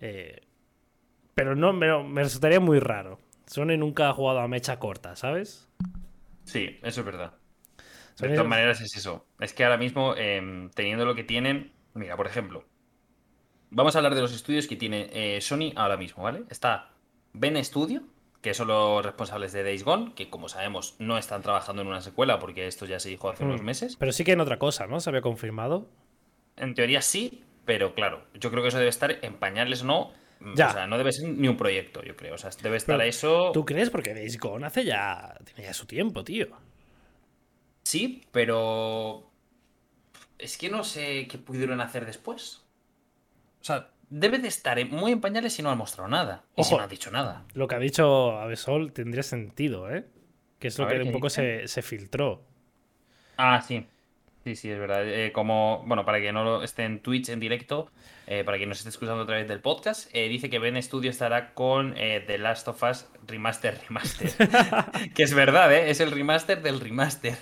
[0.00, 0.42] Eh,
[1.34, 3.18] pero no, me, me resultaría muy raro.
[3.46, 5.68] Sony nunca ha jugado a mecha corta, ¿sabes?
[6.44, 7.32] Sí, eso es verdad.
[8.20, 9.26] De todas maneras es eso.
[9.38, 12.64] Es que ahora mismo, em, teniendo lo que tienen, mira, por ejemplo,
[13.70, 16.42] vamos a hablar de los estudios que tiene eh, Sony ahora mismo, ¿vale?
[16.50, 16.90] Está
[17.32, 18.02] Ben Studio,
[18.40, 22.00] que son los responsables de Days Gone, que como sabemos no están trabajando en una
[22.00, 23.64] secuela porque esto ya se dijo hace unos Mm.
[23.64, 23.96] meses.
[23.96, 25.00] Pero sí que en otra cosa, ¿no?
[25.00, 25.88] Se había confirmado.
[26.56, 30.12] En teoría sí, pero claro, yo creo que eso debe estar en pañales o no.
[30.40, 30.68] mm, Ya.
[30.68, 32.34] O sea, no debe ser ni un proyecto, yo creo.
[32.34, 33.50] O sea, debe estar Pero, eso.
[33.52, 33.90] ¿Tú crees?
[33.90, 35.36] Porque Days Gone hace ya.
[35.44, 36.46] Tiene ya su tiempo, tío.
[37.82, 39.30] Sí, pero.
[40.38, 42.62] Es que no sé qué pudieron hacer después.
[43.68, 46.44] O sea, debe de estar muy en pañales si no han mostrado nada.
[46.56, 47.44] Y si no han dicho nada.
[47.52, 50.06] Lo que ha dicho Avesol tendría sentido, ¿eh?
[50.58, 52.42] Que es lo que un ¿qué poco se, se filtró.
[53.36, 53.86] Ah, sí.
[54.44, 55.06] Sí, sí, es verdad.
[55.06, 57.90] Eh, como, bueno, para que no lo esté en Twitch en directo,
[58.26, 61.10] eh, para quien nos esté escuchando a través del podcast, eh, dice que Ben Studio
[61.10, 64.30] estará con The Last of Us Remaster Remaster.
[65.14, 65.90] que es verdad, ¿eh?
[65.90, 67.36] Es el remaster del remaster.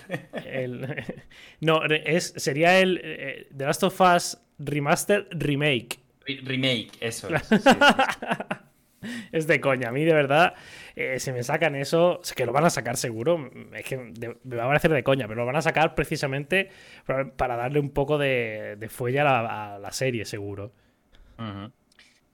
[0.45, 1.05] El-
[1.61, 5.99] no, es, sería el The Last of Us Remaster Remake.
[6.27, 7.41] Re- Remake, eso es.
[7.47, 7.69] sí, sí, sí.
[9.31, 9.89] Es de coña.
[9.89, 10.55] A mí, de verdad,
[10.95, 13.49] eh, si me sacan eso, es que lo van a sacar seguro.
[13.73, 16.71] Es que de- me va a parecer de coña, pero lo van a sacar precisamente
[17.05, 20.71] para, darle un poco de, de fuelle a la, a la serie, seguro.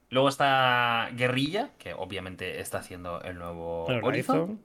[0.09, 4.61] Luego está Guerrilla, que obviamente está haciendo el nuevo El Horizon.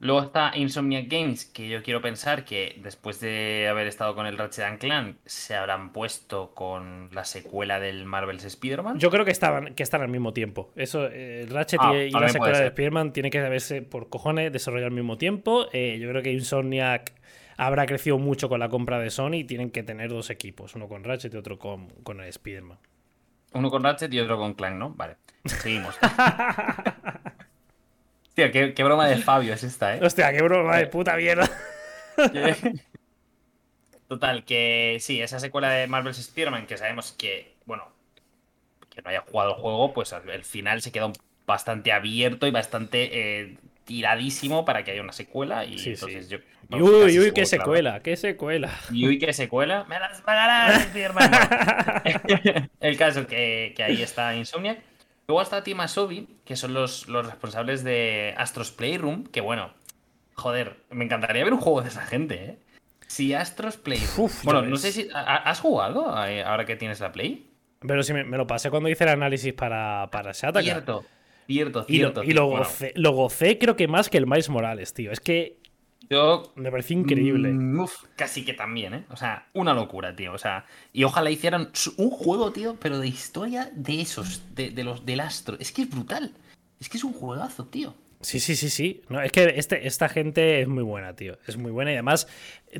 [0.00, 4.36] Luego está Insomniac Games, que yo quiero pensar que después de haber estado con el
[4.38, 8.98] Ratchet and Clank, se habrán puesto con la secuela del Marvel's Spider-Man.
[8.98, 10.70] Yo creo que estaban que están al mismo tiempo.
[10.76, 12.66] Eso, eh, Ratchet Ah, y, y la secuela de.
[12.66, 15.66] Spider-Man tiene que haberse por cojones desarrollado al mismo tiempo.
[15.72, 17.12] Eh, yo creo que Insomniac
[17.56, 20.88] habrá crecido mucho con la compra de Sony y tienen que tener dos equipos, uno
[20.88, 22.78] con Ratchet y otro con, con el Spider-Man.
[23.52, 24.90] Uno con Ratchet y otro con Clank, ¿no?
[24.94, 25.98] Vale, seguimos.
[28.40, 30.00] Tío, qué, qué broma de Fabio es esta, ¿eh?
[30.02, 31.46] Hostia, qué broma de puta mierda.
[34.08, 37.86] Total, que sí, esa secuela de Marvel's Spider-Man, que sabemos que, bueno,
[38.88, 41.12] que no haya jugado el juego, pues al el final se queda
[41.44, 43.10] bastante abierto y bastante
[43.42, 45.66] eh, tiradísimo para que haya una secuela.
[45.66, 45.90] Y Sí, sí.
[45.90, 46.38] entonces yo.
[46.70, 48.70] Uy, uy, qué secuela, qué secuela.
[48.90, 49.84] Y uy, qué secuela.
[49.84, 51.30] ¡Me las pagarás, Spider-Man!
[52.80, 54.89] el caso que, que ahí está Insomniac.
[55.30, 59.70] Luego está Team Asobi, que son los, los responsables de Astros Playroom, que bueno,
[60.34, 62.58] joder, me encantaría ver un juego de esa gente, ¿eh?
[63.06, 64.08] Si Astros Playroom.
[64.24, 65.08] Uf, bueno, no sé si.
[65.14, 67.46] ¿ha- ¿Has jugado eh, ahora que tienes la Play?
[67.78, 70.62] Pero si me, me lo pasé cuando hice el análisis para, para Shataka.
[70.64, 71.04] Cierto,
[71.46, 72.24] cierto, Y, lo, cierto.
[72.24, 75.12] y lo, Bueno, gocé, lo gocé creo que más que el Miles Morales, tío.
[75.12, 75.58] Es que
[76.08, 77.52] yo me pareció increíble.
[77.52, 79.04] Mm, uf, casi que también, ¿eh?
[79.10, 80.32] O sea, una locura, tío.
[80.32, 84.84] O sea, y ojalá hicieran un juego, tío, pero de historia de esos, de, de
[84.84, 85.56] los del astro.
[85.60, 86.32] Es que es brutal.
[86.80, 87.94] Es que es un juegazo, tío.
[88.22, 89.02] Sí, sí, sí, sí.
[89.08, 91.38] No, es que este, esta gente es muy buena, tío.
[91.46, 92.28] Es muy buena y además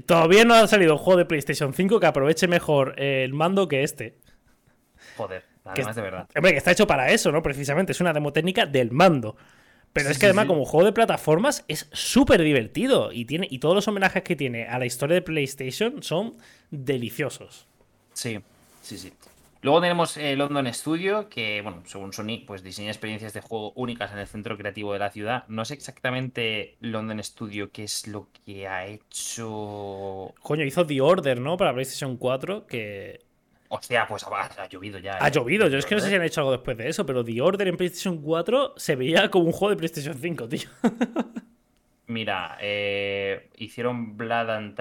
[0.06, 3.82] todavía no ha salido un juego de PlayStation 5 que aproveche mejor el mando que
[3.82, 4.18] este.
[5.16, 6.28] Joder, Que además de verdad.
[6.36, 7.42] Hombre, que está hecho para eso, ¿no?
[7.42, 9.36] Precisamente es una demo técnica del mando.
[9.92, 10.48] Pero Sí, es que sí, además sí.
[10.48, 14.66] como juego de plataformas es súper divertido y, tiene, y todos los homenajes que tiene
[14.68, 16.36] a la historia de PlayStation son
[16.70, 17.68] deliciosos.
[18.12, 18.40] Sí,
[18.80, 19.12] sí, sí.
[19.62, 24.10] Luego tenemos eh, London Studio, que, bueno, según Sony, pues diseña experiencias de juego únicas
[24.12, 25.44] en el centro creativo de la ciudad.
[25.48, 30.34] No sé exactamente London Studio qué es lo que ha hecho.
[30.40, 31.58] Coño, hizo The Order, ¿no?
[31.58, 33.20] Para PlayStation 4, que
[33.72, 35.16] Hostia, pues ha, ha llovido ya.
[35.20, 35.30] ha eh.
[35.30, 35.68] llovido.
[35.68, 37.68] Yo es que no sé si han hecho algo después de eso, pero The Order
[37.68, 40.68] en PlayStation 4 se veía como un juego de PlayStation 5, tío.
[42.08, 44.80] Mira, eh, hicieron Blood and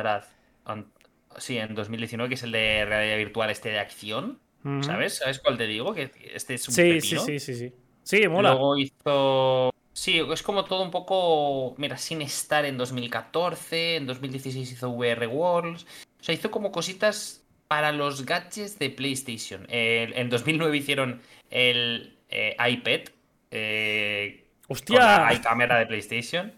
[0.65, 0.91] an-
[1.37, 4.39] Sí, en 2019, que es el de realidad virtual este de acción.
[4.81, 5.17] ¿Sabes?
[5.17, 5.93] ¿Sabes cuál te digo?
[5.93, 7.73] Que este es un Sí, sí, sí, sí, sí.
[8.01, 8.53] Sí, mola.
[8.53, 9.71] Luego hizo.
[9.93, 11.75] Sí, es como todo un poco.
[11.77, 15.83] Mira, sin estar en 2014, en 2016 hizo VR Worlds.
[15.83, 17.38] O sea, hizo como cositas
[17.69, 19.65] para los gadgets de PlayStation.
[19.69, 23.13] Eh, en 2009 hicieron el eh, iPad.
[23.51, 25.27] Eh, ¡Hostia!
[25.27, 26.51] Hay cámara de PlayStation.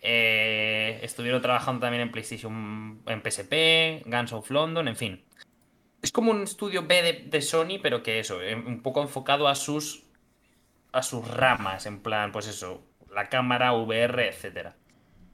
[0.00, 5.24] Eh, estuvieron trabajando también en PlayStation, en PSP, Guns of London, en fin.
[6.02, 9.48] Es como un estudio B de, de Sony, pero que eso, eh, un poco enfocado
[9.48, 10.04] a sus
[10.90, 14.76] a sus ramas, en plan, pues eso, la cámara, VR, etcétera.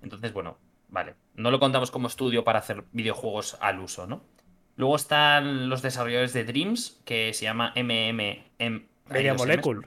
[0.02, 0.58] Entonces, bueno,
[0.88, 1.14] vale.
[1.34, 4.22] No lo contamos como estudio para hacer videojuegos al uso, ¿no?
[4.76, 8.82] Luego están los desarrolladores de Dreams, que se llama MMM.
[9.10, 9.86] Media Molecule.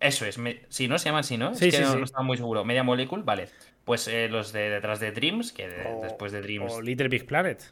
[0.00, 0.38] Eso es.
[0.38, 0.62] Me...
[0.68, 0.98] Sí, ¿no?
[0.98, 1.54] Se llama así, ¿no?
[1.54, 2.64] Sí, es que sí, no, no estaba muy seguro.
[2.64, 3.48] Media Molecule, vale.
[3.84, 7.08] Pues eh, los de detrás de Dreams, que de- O- después de Dreams O Little
[7.08, 7.62] Big Planet.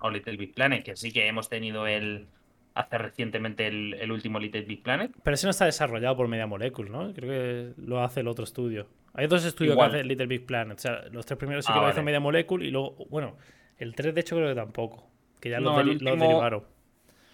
[0.00, 2.26] o Little Big Planet, que sí que hemos tenido el.
[2.74, 5.10] Hace recientemente el, el último Little Big Planet.
[5.24, 7.12] Pero ese no está desarrollado por Media Molecule, ¿no?
[7.12, 7.28] Creo
[7.74, 8.86] que lo hace el otro estudio.
[9.12, 9.90] Hay dos estudios Igual.
[9.90, 10.78] que hacen Little Big Planet.
[10.78, 11.94] O sea, los tres primeros sí Ah, que lo vale.
[11.94, 13.36] hizo Media Molecule y luego, bueno,
[13.78, 15.09] el 3 de hecho creo que tampoco.
[15.40, 16.64] Que ya No, los, el deri- los derivaron.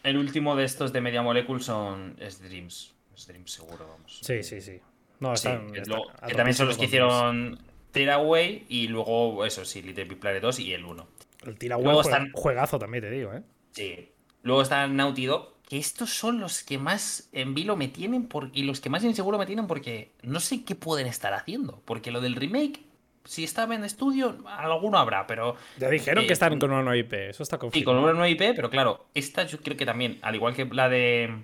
[0.03, 2.16] El último de estos de Media Molecule son.
[2.21, 2.95] Es Dreams.
[3.16, 4.19] Es Dreams seguro, vamos.
[4.23, 4.81] Sí, sí, sí.
[5.21, 7.59] No, están, que están también son los que hicieron
[7.92, 11.07] Tearaway y luego, eso sí, Little Big Planet 2 y el 1.
[11.42, 11.62] Dreams.
[11.62, 13.42] El luego jue- están- juegazo también, te digo, ¿eh?
[13.73, 14.11] Sí.
[14.42, 18.51] Luego está Naughty Dog, que estos son los que más en vilo me tienen por-
[18.53, 21.83] y los que más inseguro me tienen porque no sé qué pueden estar haciendo.
[21.85, 22.81] Porque lo del remake,
[23.27, 26.97] si estaba en estudio, alguno habrá, pero Ya dijeron Eh, que están con una nueva
[26.97, 27.97] IP, eso está sí, confirmado.
[27.99, 30.89] con una nueva IP, pero claro, esta yo creo que también, al igual que la
[30.89, 31.43] de.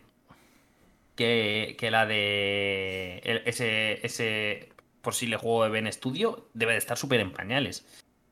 [1.17, 3.21] que, que la de.
[3.25, 4.69] el- ese, ese
[5.03, 7.85] posible juego de Ben Studio, debe de estar súper en pañales.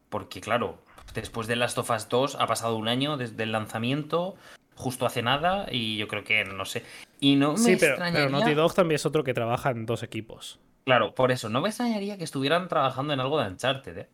[0.08, 0.78] Porque, claro,
[1.14, 4.36] después de Last of Us 2 ha pasado un año desde el lanzamiento,
[4.76, 6.82] justo hace nada, y yo creo que no sé.
[7.20, 8.30] Y no me Sí, pero, pero.
[8.30, 10.58] Naughty Dog también es otro que trabaja en dos equipos.
[10.84, 14.08] Claro, por eso, no me extrañaría que estuvieran trabajando en algo de Uncharted, ¿eh?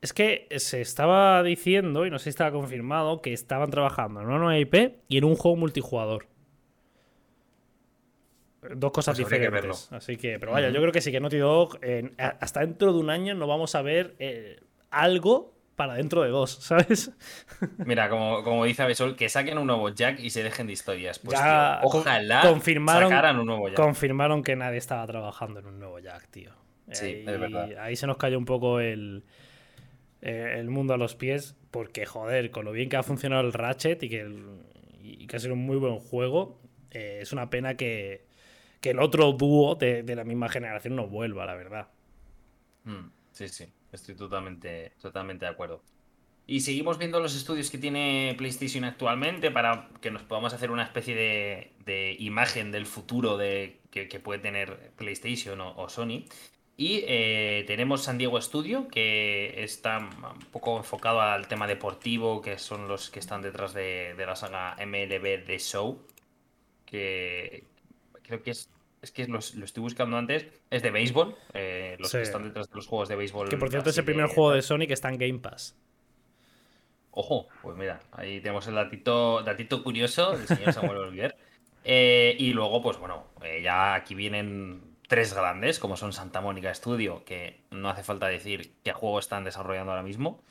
[0.00, 4.28] Es que se estaba diciendo, y no sé si estaba confirmado, que estaban trabajando en
[4.28, 6.28] una nueva IP y en un juego multijugador.
[8.76, 9.92] Dos cosas Pues habría que diferentes.
[9.92, 11.80] Así que, pero vaya, yo creo que sí que Naughty Dog,
[12.18, 16.50] hasta dentro de un año no vamos a ver eh, algo para dentro de dos,
[16.60, 17.10] ¿sabes?
[17.86, 21.18] Mira, como, como dice Abesol, que saquen un nuevo Jack y se dejen de historias.
[21.20, 23.76] Pues, Ya tío, con- ojalá confirmaron- sacaran un nuevo Jack.
[23.76, 26.50] Confirmaron que nadie estaba trabajando en un nuevo Jack, tío.
[26.90, 27.70] Sí, ahí, es verdad.
[27.80, 29.24] ahí se nos cayó un poco el,
[30.20, 33.52] eh, el mundo a los pies, porque, joder, con lo bien que ha funcionado el
[33.52, 34.60] Ratchet y que, el-
[35.00, 36.60] y que ha sido un muy buen juego,
[36.90, 38.26] eh, es una pena que,
[38.80, 41.88] que el otro dúo de, de la misma generación no vuelva, la verdad.
[42.84, 45.82] Mm, sí, sí, estoy totalmente, totalmente de acuerdo.
[46.46, 50.82] Y seguimos viendo los estudios que tiene PlayStation actualmente para que nos podamos hacer una
[50.82, 56.24] especie de, de imagen del futuro de, que, puede tener PlayStation o, o Sony.
[56.80, 62.56] Y eh, tenemos San Diego Studio, que está un poco enfocado al tema deportivo, que
[62.56, 66.00] son los que están detrás de, de la saga MLB The Show.
[66.86, 67.64] Que
[68.22, 68.70] creo que es.
[69.02, 70.46] Es que los- lo, estoy buscando antes.
[70.70, 71.36] Es de béisbol.
[71.54, 72.18] eh, los Sí.
[72.18, 73.48] que están detrás de los juegos de béisbol.
[73.48, 75.76] Que por cierto es el primer juego de Sony que está en Game Pass.
[77.10, 81.36] Ojo, pues mira, ahí tenemos el datito, datito curioso del señor Samuel Oliver.
[81.90, 86.74] Eh, y luego, pues bueno, eh, ya aquí vienen tres grandes, como son Santa Mónica
[86.74, 90.42] Studio, que no hace falta decir qué juego están desarrollando ahora mismo.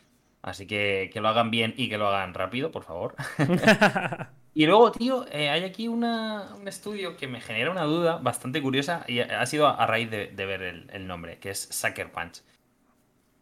[0.48, 3.16] Así que que lo hagan bien y que lo hagan rápido, por favor.
[4.54, 8.60] Y luego, tío, eh, hay aquí una- un estudio que me genera una duda bastante
[8.62, 12.12] curiosa y ha sido a raíz de, de ver el, el nombre, que es Sucker
[12.12, 12.42] Punch.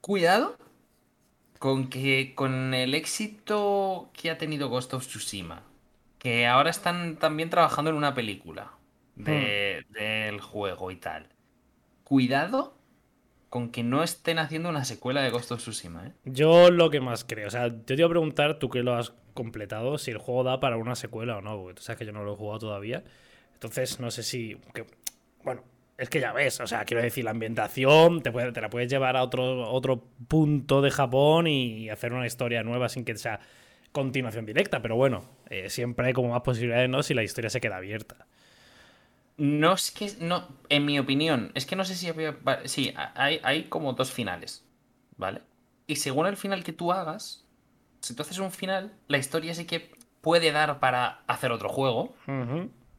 [0.02, 0.58] Cuidado
[1.60, 5.64] con que con el éxito que ha tenido Ghost of Tsushima,
[6.20, 8.74] que ahora están también trabajando en una película
[9.16, 11.30] de- del juego y tal.
[12.04, 12.78] Cuidado
[13.56, 16.12] con que no estén haciendo una secuela de Ghost of Tsushima, ¿eh?
[16.26, 18.96] Yo lo que más creo, o sea, yo te iba a preguntar, tú que lo
[18.96, 22.06] has completado, si el juego da para una secuela o no, porque tú sabes que
[22.06, 23.06] yo no lo he jugado todavía.
[23.54, 24.58] Entonces, no sé si.
[25.42, 25.64] bueno,
[25.98, 29.24] es que ya ves, o sea, quiero decir, la ambientación te la puedes llevar a
[29.24, 33.40] otro, otro punto de Japón y hacer una historia nueva sin que sea
[33.94, 37.04] continuación directa, pero bueno, eh, siempre hay como más posibilidades, ¿no?
[37.04, 38.28] Si la historia se queda abierta.
[39.38, 43.40] No es que, no, en mi opinión, es que no sé si había, sí, hay,
[43.44, 44.66] hay como dos finales,
[45.18, 45.42] ¿vale?
[45.88, 47.46] Y según el final que tú hagas,
[48.00, 52.16] si tú haces un final, la historia sí que puede dar para hacer otro juego,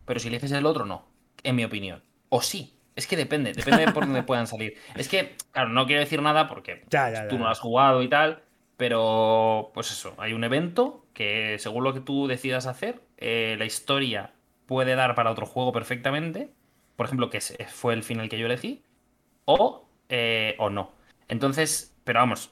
[0.05, 1.07] pero si le haces el otro, no,
[1.42, 2.03] en mi opinión.
[2.29, 4.77] O sí, es que depende, depende de por dónde puedan salir.
[4.94, 7.29] Es que, claro, no quiero decir nada porque Ya, ya, ya.
[7.29, 8.42] tú no lo has jugado y tal,
[8.77, 13.64] pero pues eso, hay un evento que según lo que tú decidas hacer, eh, la
[13.64, 14.33] historia
[14.66, 16.50] puede dar para otro juego perfectamente,
[16.96, 18.83] por ejemplo, que es- fue el final que yo elegí,
[19.44, 20.92] o, eh, o no.
[21.29, 22.50] Entonces, pero vamos,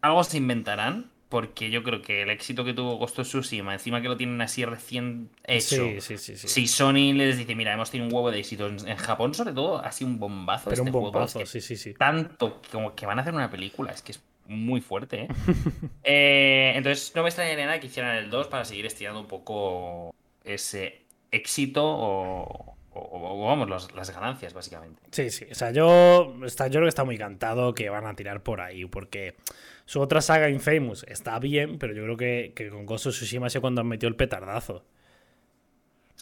[0.00, 4.00] algo se inventarán porque yo creo que el éxito que tuvo Ghost of Tsushima, encima
[4.00, 7.90] que lo tienen así recién hecho, Sí, sí, sí, si Sony les dice, mira, hemos
[7.90, 10.70] tenido un huevo de éxito en Japón, sobre todo, ha sido un bombazo.
[10.70, 11.94] Pero un este juego, bombazo, que sí, sí, sí.
[11.94, 15.28] Tanto como que van a hacer una película, es que es muy fuerte, ¿eh?
[16.04, 20.14] Eh, entonces, no me extrañaría nada que hicieran el 2 para seguir estirando un poco
[20.44, 21.05] ese
[21.36, 25.00] éxito o, o- o, vamos, los- las ganancias, básicamente.
[25.12, 25.44] Sí, sí.
[25.50, 28.60] O sea, yo, está, yo creo que está muy cantado que van a tirar por
[28.60, 29.36] ahí, porque
[29.84, 33.48] su otra saga Infamous está bien, pero yo creo que, que con Ghost of Tsushima
[33.50, 34.84] sido cuando han metido el petardazo.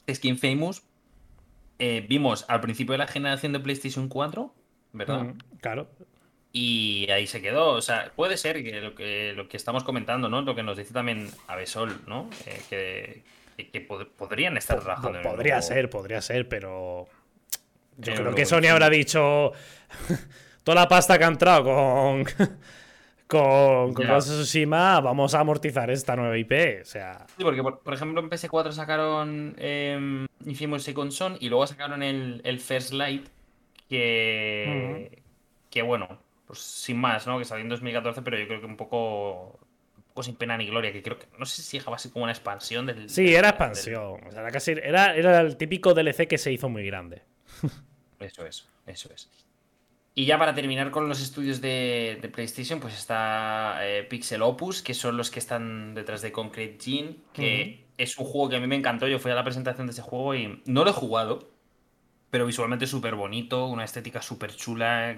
[0.07, 0.83] Es que Infamous
[1.79, 4.53] eh, vimos al principio de la generación de PlayStation 4,
[4.93, 5.23] ¿verdad?
[5.25, 5.89] Mm, claro.
[6.53, 7.71] Y ahí se quedó.
[7.73, 10.43] O sea, puede ser que lo que, lo que estamos comentando, ¿no?
[10.43, 12.29] Lo que nos dice también Avesol, ¿no?
[12.47, 13.23] Eh, que
[13.57, 17.07] que, que pod- podrían estar trabajando en el Podría nuevo- ser, podría ser, pero.
[17.97, 19.53] Yo en creo el que Sony habrá dicho.
[20.65, 22.25] Toda la pasta que ha entrado con.
[23.27, 26.53] Con, con Tsushima, vamos a amortizar esta nueva IP.
[26.83, 27.27] O sea.
[27.37, 32.03] Sí, porque por, por ejemplo en PS4 sacaron eh, Infamous Second Son y luego sacaron
[32.03, 33.27] el, el First Light,
[33.89, 35.23] que,
[35.71, 37.39] que bueno, pues sin más, ¿no?
[37.39, 39.59] Que salió en 2014, pero yo creo que un poco,
[40.15, 42.33] poco sin pena ni gloria, que creo que, no sé si llegaba así como una
[42.33, 43.11] expansión del...
[43.11, 44.21] Sí, del- era del- expansión.
[44.27, 47.23] O sea, era, casi, era, era el típico DLC que se hizo muy grande.
[48.21, 49.29] Eso es, eso es.
[50.15, 54.81] Y ya para terminar con los estudios de, de PlayStation, pues está eh, Pixel Opus,
[54.81, 58.61] que son los que están detrás de Concrete Gene, que es un juego que a
[58.61, 59.09] mí me encantó.
[59.09, 61.51] Yo fui a la presentación de ese juego y no lo he jugado,
[62.31, 65.17] pero visualmente súper bonito, una estética súper chula.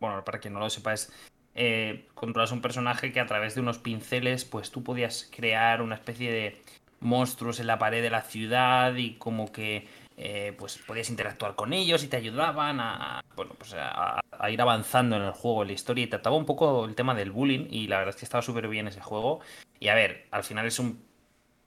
[0.00, 1.12] bueno, para quien no lo sepa, es
[1.56, 5.96] eh, controlas un personaje que a través de unos pinceles, pues tú podías crear una
[5.96, 6.60] especie de
[7.00, 11.72] monstruos en la pared de la ciudad y como que eh, pues podías interactuar con
[11.72, 15.68] ellos y te ayudaban a, bueno, pues a, a ir avanzando en el juego, en
[15.68, 16.04] la historia.
[16.04, 18.68] Y trataba un poco el tema del bullying y la verdad es que estaba súper
[18.68, 19.40] bien ese juego.
[19.80, 21.04] Y a ver, al final es un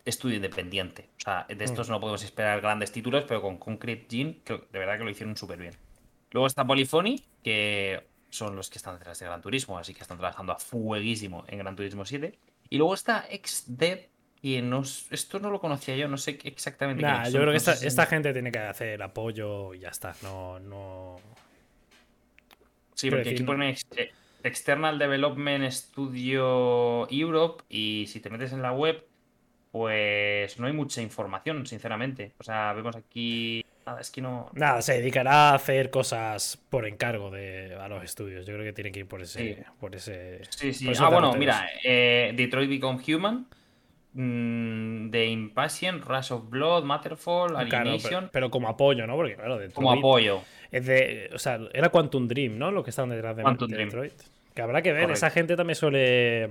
[0.06, 4.38] estudio independiente, o sea, de estos no podemos esperar grandes títulos, pero con Concrete Gene
[4.46, 5.76] de verdad que lo hicieron súper bien.
[6.32, 10.18] Luego está Polyphony, que son los que están detrás de Gran Turismo, así que están
[10.18, 12.38] trabajando a fueguísimo en Gran Turismo 7.
[12.70, 14.08] Y luego está XDev,
[14.42, 17.02] que no, esto no lo conocía yo, no sé qué exactamente.
[17.02, 19.90] Nah, quiénes yo creo que no esta, esta gente tiene que hacer apoyo y ya
[19.90, 20.16] está.
[20.22, 21.18] No, no.
[22.94, 23.88] Sí, porque aquí decir, pone ex-
[24.44, 29.06] External Development Studio Europe y si te metes en la web,
[29.72, 32.34] pues no hay mucha información, sinceramente.
[32.38, 33.66] O sea, vemos aquí...
[33.86, 34.50] Nada, es que no...
[34.54, 38.46] Nada, se dedicará a hacer cosas por encargo de, a los estudios.
[38.46, 39.56] Yo creo que tienen que ir por ese.
[39.56, 39.62] Sí.
[39.80, 40.86] Por ese Sí, sí.
[40.86, 43.48] por Ah, bueno, mira, eh, Detroit Become Human,
[44.14, 49.16] mm, The Impatient, Rush of Blood, Matterfall, Claro, Alienation, pero, pero como apoyo, ¿no?
[49.16, 50.42] Porque, claro, Detroit como apoyo.
[50.72, 52.70] Es de, o sea, era Quantum Dream, ¿no?
[52.72, 53.90] Lo que estaban detrás de, Quantum de Dream.
[53.90, 54.14] Detroit.
[54.54, 55.26] Que habrá que ver, Correcto.
[55.26, 56.50] esa gente también suele.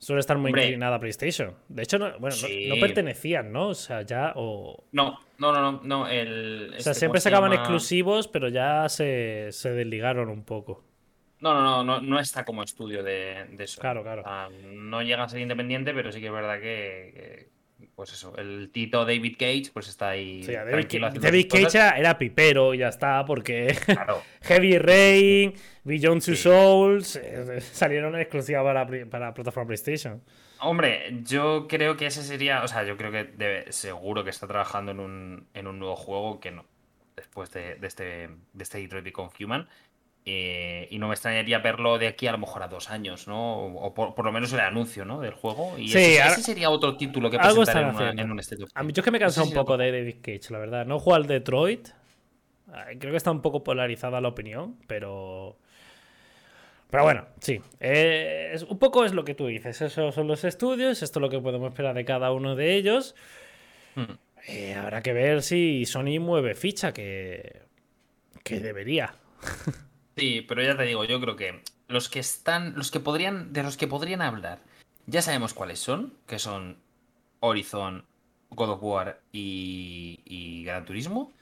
[0.00, 0.62] Suele estar muy Hombre.
[0.64, 1.54] inclinada a PlayStation.
[1.68, 2.66] De hecho, no, bueno, no- Sí.
[2.68, 3.68] no, pertenecían, ¿no?
[3.68, 4.32] O sea, ya.
[4.36, 6.66] O, No, no, no, no, no, el...
[6.68, 7.62] o sea, este, siempre ¿cómo se sacaban llama?
[7.62, 10.84] exclusivos, pero ya se, se desligaron un poco.
[11.40, 13.80] No, no, no, no, no está como estudio de, de eso.
[13.80, 14.22] Claro, claro.
[14.22, 17.48] O sea, no llega a ser independiente, pero sí que es verdad que, que,
[17.94, 21.46] pues eso, el tito David Cage pues está ahí sea, David.
[21.50, 24.22] Cage era, pipero y ya está, porque Claro.
[24.42, 26.42] Heavy Rain, Beyond Two Sí.
[26.42, 30.22] Souls eh, salieron en exclusiva para, para plataforma PlayStation.
[30.60, 34.46] Hombre, yo creo que ese sería, o sea, yo creo que debe- seguro que está
[34.48, 36.64] trabajando en un, en un nuevo juego que no,
[37.14, 39.68] después de, de este, de este Detroit Become Human.
[40.26, 43.60] Eh, y no me extrañaría verlo de aquí a lo mejor a dos años, ¿no?
[43.66, 45.20] O, o por, por lo menos el anuncio, ¿no?
[45.20, 45.78] Del juego.
[45.78, 48.62] Y Sí, ese, ahora- ese sería otro título que presentar en, una- en un State
[48.64, 50.50] of A mí yo es que me he cansado Ese un poco de David Cage,
[50.52, 50.84] la verdad.
[50.86, 51.88] No juego al Detroit.
[52.98, 55.56] Creo que está un poco polarizada la opinión, pero.
[56.90, 57.60] Pero bueno, sí.
[57.80, 59.80] Eh, es, un poco es lo que tú dices.
[59.80, 63.14] Esos son los estudios, esto es lo que podemos esperar de cada uno de ellos.
[63.94, 64.04] Hmm.
[64.46, 67.62] Eh, habrá que ver si Sony mueve ficha, que.
[68.44, 69.14] que debería.
[70.18, 73.62] Sí, pero ya te digo, yo creo que los que están, los que podrían, de
[73.62, 74.60] los que podrían hablar,
[75.06, 76.78] ya sabemos cuáles son, que son
[77.40, 78.04] Horizon,
[78.50, 81.32] God of War y, y Gran Turismo.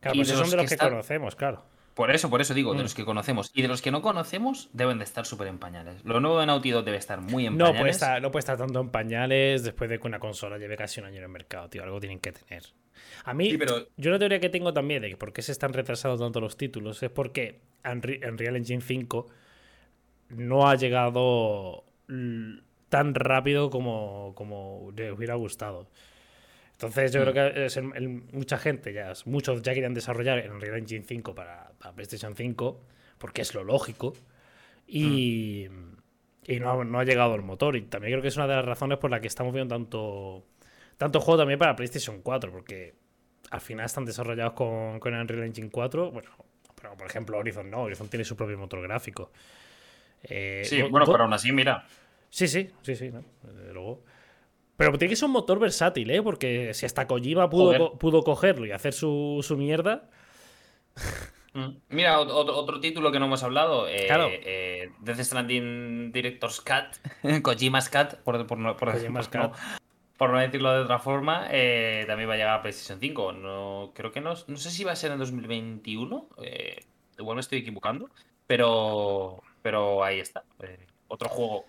[0.00, 1.64] Claro, pues son los de los que que están- conocemos, claro.
[1.94, 2.82] Por eso, por eso digo, de Mm.
[2.84, 3.50] los que conocemos.
[3.52, 6.02] Y de los que no conocemos, deben de estar súper en pañales.
[6.06, 7.80] Lo nuevo de Naughty Dog debe estar muy en No pañales.
[7.80, 11.00] puede, estar, no puede estar tanto en pañales después de que una consola lleve casi
[11.00, 11.82] un año en el mercado, tío.
[11.82, 12.62] Algo tienen que tener.
[13.24, 15.52] A mí, Sí, pero- yo una teoría que tengo también de que por qué se
[15.52, 19.28] están retrasados tanto los títulos es porque Unre- Unreal Engine 5
[20.30, 21.84] no ha llegado
[22.88, 25.88] tan rápido como, como le hubiera gustado.
[26.72, 27.80] Entonces yo creo que es
[28.32, 32.80] mucha gente, ya, muchos ya querían desarrollar en Unreal Engine 5 para, PlayStation 5,
[33.18, 34.14] porque es lo lógico.
[34.86, 35.68] Y,
[36.46, 37.76] y no, no, ha llegado el motor.
[37.76, 40.44] Y también creo que es una de las razones por las que estamos viendo tanto,
[40.96, 42.94] tanto juego también para PlayStation 4, porque
[43.50, 46.10] al final están desarrollados con, con Unreal Engine 4.
[46.10, 46.30] Bueno,
[46.74, 49.30] pero por ejemplo Horizon no, Horizon tiene su propio motor gráfico.
[50.22, 51.86] Eh, sí, bueno, pero aún así, mira.
[52.30, 53.10] Sí, sí, sí, sí,
[53.72, 54.02] luego.
[54.76, 56.22] Pero tiene que ser un motor versátil, ¿eh?
[56.22, 60.08] Porque si hasta Kojima pudo, pudo cogerlo y hacer su, su mierda.
[61.54, 61.68] Mm.
[61.90, 63.86] Mira, otro, título que no hemos hablado.
[63.86, 64.28] Eh, claro.
[64.30, 67.42] Eh, Death Stranding Director's Cut.
[67.42, 68.94] Kojima's Cut, por, por, no, por,
[69.34, 69.52] no,
[70.22, 71.48] por no decirlo de otra forma.
[71.50, 73.32] Eh, también va a llegar a PlayStation 5.
[73.32, 74.34] No, creo que no.
[74.46, 76.28] No sé si va a ser en 2021.
[76.44, 76.84] Eh,
[77.18, 78.08] igual me estoy equivocando.
[78.46, 80.44] Pero, pero ahí está.
[81.08, 81.64] otro juego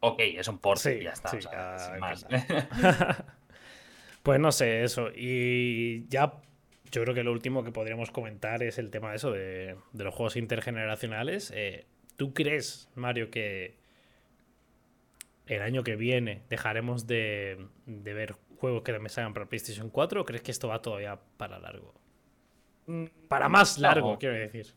[0.00, 1.30] Ok, es un port y ya está.
[1.30, 2.26] sin más.
[4.22, 5.08] pues no sé, eso.
[5.16, 6.34] Y ya
[6.92, 10.14] yo creo que lo último que podríamos comentar es el tema de eso, de, los
[10.14, 11.54] juegos intergeneracionales.
[11.56, 11.86] Eh,
[12.18, 13.76] ¿Tú crees, Mario, que
[15.48, 20.24] el año que viene dejaremos de, ver juegos que también salgan para PlayStation 4 o
[20.24, 21.94] crees que esto va todavía para largo?
[22.86, 24.74] Mm, para más largo, quiero decir.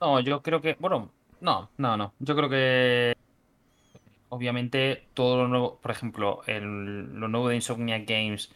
[0.00, 0.76] No, yo creo que.
[0.78, 1.10] Bueno,
[1.40, 2.14] no, no, no.
[2.18, 3.16] Yo creo que
[4.28, 8.52] obviamente todo lo nuevo, por ejemplo, el, lo nuevo de Insomnia Games,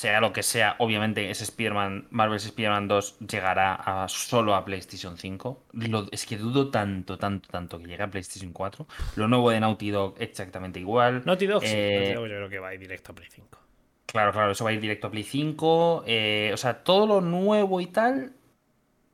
[0.00, 5.18] sea lo que sea, obviamente ese Spider-Man, Marvel's Spider-Man 2 llegará a, solo a PlayStation
[5.18, 5.66] 5.
[6.10, 8.86] es que dudo tanto, tanto, tanto que llegue a PlayStation 4.
[9.16, 11.22] Lo nuevo de Naughty Dog exactamente igual.
[11.26, 13.58] Naughty Dog, eh, yo creo que va a ir directo a Play 5.
[14.06, 16.04] Claro, claro, eso va a ir directo a Play 5.
[16.06, 18.32] Eh, o sea, todo lo nuevo y tal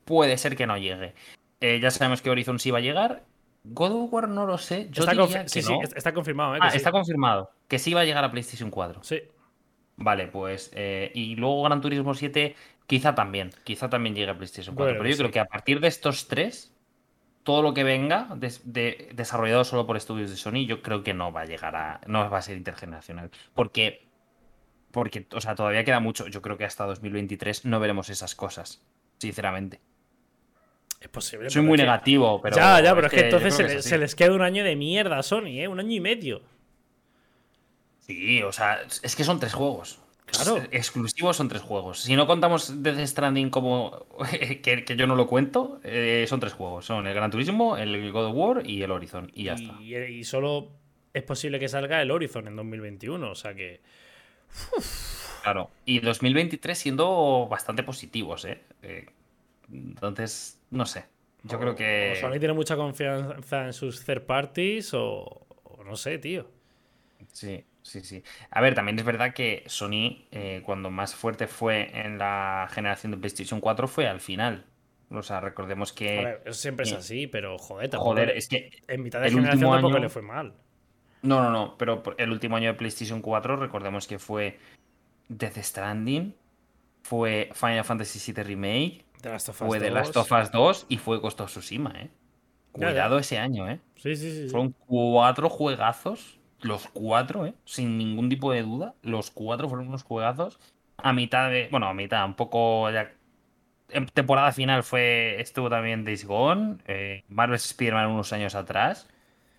[0.05, 1.15] puede ser que no llegue.
[1.61, 3.25] Eh, ya sabemos que Horizon sí va a llegar
[3.65, 4.89] God of War no lo sé.
[4.91, 5.61] Yo está, sí,
[5.97, 6.55] está confirmado.
[6.55, 6.59] ¿eh?
[6.63, 7.51] Ah, está confirmado.
[7.67, 9.03] Que sí va a llegar a PlayStation 4.
[9.03, 9.21] Sí.
[9.97, 10.71] Vale, pues.
[10.75, 12.55] Eh, y luego Gran Turismo 7,
[12.87, 13.51] quizá también.
[13.65, 14.99] Quizá también llegue a PlayStation 4.
[14.99, 16.75] pero yo creo que a partir de estos tres,
[17.43, 21.33] todo lo que venga de, desarrollado solo por estudios de Sony, yo creo que no
[21.33, 22.01] va a llegar a.
[22.07, 23.31] No va a ser intergeneracional.
[23.55, 24.05] Porque.
[24.91, 26.27] Porque, o sea, todavía queda mucho.
[26.29, 28.83] Yo creo que hasta 2023 no veremos esas cosas.
[29.19, 29.81] Sinceramente.
[31.01, 31.51] Es posible.
[31.51, 32.57] Soy muy negativo, pero.
[32.57, 35.61] Ya, ya, pero es que, entonces se, les, queda un año de mierda a Sony,
[35.61, 35.69] ¿eh?
[35.69, 36.43] Un año y medio.
[38.07, 39.99] Sí, o sea, es que son tres juegos.
[40.27, 40.63] Claro.
[40.73, 42.01] Exclusivos son tres juegos.
[42.01, 44.07] Si no contamos Death Stranding como.
[44.63, 46.85] que, yo no lo cuento, eh, son tres juegos.
[46.85, 49.31] Son el Gran Turismo, el God of War y el Horizon.
[49.35, 49.81] Y ya está.
[49.81, 50.69] Y solo
[51.15, 53.31] es posible que salga el Horizon en 2021.
[53.31, 53.81] O sea que.
[55.43, 55.71] Claro.
[55.85, 58.61] Y 2023 siendo bastante positivos, ¿eh?
[58.83, 59.07] eh
[59.73, 61.05] entonces, no sé.
[61.45, 62.15] Yo creo que.
[62.17, 65.47] O Sony tiene mucha confianza en sus third parties o,
[65.85, 66.49] no sé, tío.
[67.33, 68.23] Sí, sí, sí.
[68.51, 73.13] A ver, también es verdad que Sony, eh, cuando más fuerte fue en la generación
[73.13, 74.67] de PlayStation 4, fue al final.
[75.11, 76.27] O sea, recordemos que.
[76.27, 78.71] A eso siempre es así, pero joder, Joder, es que.
[78.89, 80.55] En mitad de generación tampoco le fue mal.
[81.23, 84.59] No, no, no, pero el último año de PlayStation 4, recordemos que fue
[85.29, 86.35] Death Stranding,
[87.03, 89.05] fue Final Fantasy VII Remake,
[89.53, 92.11] fue de Last of Us 2 y fue Ghost of Tsushima, ¿eh?
[92.73, 93.81] Cuidado ese año, ¿eh?
[93.97, 94.49] Sí, sí, sí.
[94.51, 97.55] Fueron cuatro juegazos, los cuatro, ¿eh?
[97.65, 98.95] Sin ningún tipo de duda.
[99.03, 100.59] Los cuatro fueron unos juegazos.
[100.99, 101.69] A mitad de.
[101.71, 103.13] Bueno, a mitad, un poco ya.
[103.89, 109.09] En temporada final fue estuvo también Days Gone, eh, Marvel's Spider-Man unos años atrás.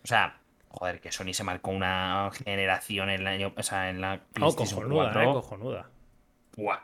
[0.04, 0.38] O sea,
[0.70, 4.80] joder, que Sony se marcó una generación en el año, o sea, en la PlayStation
[4.80, 5.22] oh, cojonuda, 4.
[5.22, 5.90] Eh, cojonuda.
[6.58, 6.80] Buah.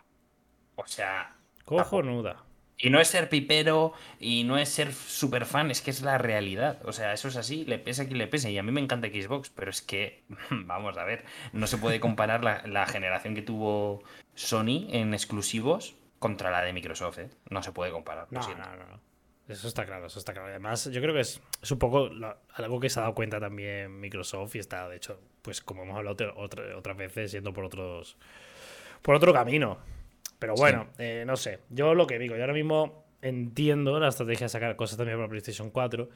[0.75, 1.35] O sea,
[1.65, 2.37] cojonuda.
[2.83, 6.17] Y no es ser pipero y no es ser super fan, es que es la
[6.17, 6.81] realidad.
[6.83, 8.51] O sea, eso es así, le pese a quien le pese.
[8.51, 11.23] Y a mí me encanta Xbox, pero es que, vamos a ver,
[11.53, 14.03] no se puede comparar la, generación que tuvo
[14.35, 17.19] Sony en exclusivos contra la de Microsoft.
[17.19, 17.29] ¿eh?
[17.49, 18.27] No se puede comparar.
[18.31, 18.99] No, no, no,
[19.47, 20.49] Eso está claro, eso está claro.
[20.49, 22.09] Además, yo creo que es, un poco
[22.53, 25.95] algo que se ha dado cuenta también Microsoft y está, de hecho, pues como hemos
[25.95, 28.17] hablado otras veces, yendo por otros
[29.01, 29.77] por otro camino.
[30.43, 31.59] Pero bueno, eh, no sé.
[31.69, 35.29] Yo lo que digo, yo ahora mismo entiendo la estrategia de sacar cosas también para
[35.29, 36.09] PlayStation 4.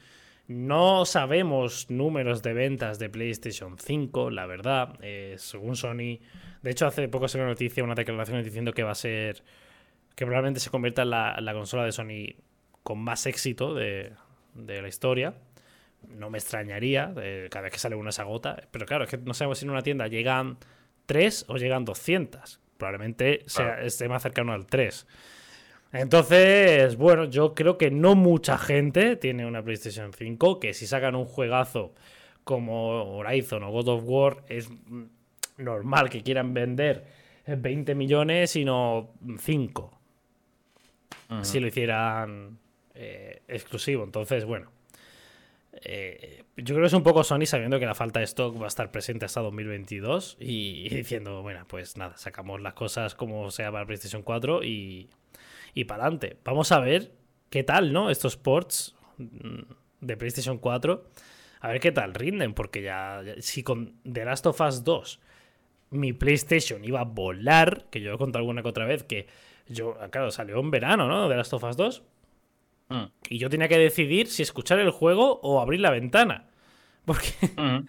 [0.48, 4.98] No sabemos números de ventas de PlayStation 5, la verdad.
[5.00, 6.20] Eh, según Sony.
[6.60, 9.42] De hecho, hace poco se una noticia, una declaración diciendo que va a ser.
[10.14, 12.36] que probablemente se convierta en la, consola de Sony
[12.82, 14.12] con más éxito de,
[14.54, 15.36] la historia.
[16.06, 18.68] No me extrañaría, eh, cada vez que sale una se agota.
[18.72, 20.58] Pero claro, es que no sabemos si en una tienda llegan
[21.06, 25.06] 3 o llegan 200 probablemente sea, esté más cercano al 3.
[25.92, 31.14] Entonces, bueno, yo creo que no mucha gente tiene una PlayStation 5, que si sacan
[31.14, 31.94] un juegazo
[32.44, 34.70] como Horizon o God of War, es
[35.58, 37.04] normal que quieran vender
[37.46, 39.98] 20 millones y no 5.
[41.42, 42.58] Si lo hicieran
[42.94, 44.02] eh, exclusivo.
[44.04, 44.70] Entonces, bueno.
[45.82, 48.64] Eh, yo creo que es un poco Sony sabiendo que la falta de stock va
[48.64, 53.70] a estar presente hasta 2022 y, diciendo, bueno, pues nada, sacamos las cosas como sea
[53.70, 55.08] para PlayStation 4 y,
[55.74, 56.36] y para adelante.
[56.44, 57.12] Vamos a ver
[57.50, 58.10] qué tal, ¿no?
[58.10, 59.62] Estos ports mm,
[60.00, 61.04] de PlayStation 4.
[61.60, 65.20] A ver qué tal rinden, porque ya, si con The Last of Us 2
[65.90, 69.26] mi PlayStation iba a volar, que yo he contado alguna que otra vez que
[69.68, 71.28] yo, claro, salió en verano, ¿no?
[71.28, 72.02] The Last of Us 2.
[72.88, 73.04] Mm.
[73.28, 76.48] Y yo tenía que decidir si escuchar el juego o abrir la ventana.
[77.04, 77.86] Porque, mm.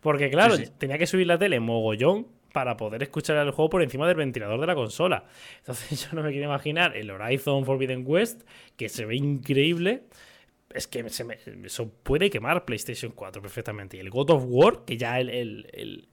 [0.00, 4.06] porque claro, tenía que subir la tele mogollón para poder escuchar el juego por encima
[4.06, 5.24] del ventilador de la consola.
[5.58, 8.42] Entonces yo no me quiero imaginar el Horizon Forbidden West,
[8.76, 10.04] que se ve increíble.
[10.72, 11.26] Es que se
[11.64, 13.96] eso puede quemar PlayStation 4 perfectamente.
[13.96, 16.08] Y el God of War, que ya el, el,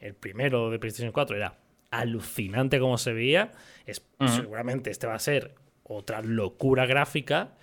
[0.00, 1.58] el, primero de PlayStation 4 era
[1.90, 3.52] alucinante como se veía,
[3.86, 7.54] es, seguramente este va a ser otra locura gráfica.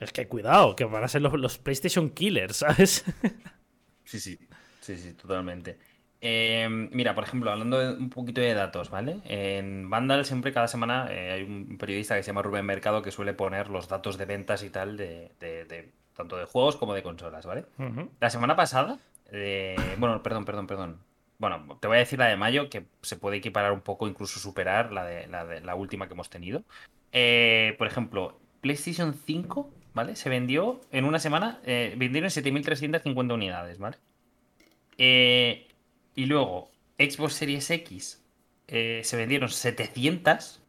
[0.00, 3.04] Es que cuidado, que van a ser los, los PlayStation Killers, ¿sabes?
[4.04, 4.38] sí, sí,
[4.80, 5.78] sí, sí, totalmente.
[6.20, 9.20] Em, mira, por ejemplo, hablando de un poquito de datos, ¿vale?
[9.24, 13.12] En Vandal siempre cada semana eh, hay un periodista que se llama Rubén Mercado que
[13.12, 15.30] suele poner los datos de ventas y tal de,
[16.14, 17.66] tanto de juegos como de consolas, ¿vale?
[18.18, 18.98] La semana pasada,
[19.98, 21.08] bueno, perdón, perdón, perdón.
[21.38, 24.40] Bueno, te voy a decir la de mayo, que se puede equiparar un poco, incluso
[24.40, 26.64] superar la de la, última que hemos tenido.
[27.12, 30.14] Eh, por ejemplo, PlayStation 5, ¿vale?
[30.14, 33.96] Se vendió en una semana, eh, vendieron 7.350 unidades, ¿vale?
[34.96, 35.66] Eh,
[36.14, 36.70] y luego,
[37.00, 38.22] Xbox Series X
[38.68, 40.60] eh, se vendieron 700.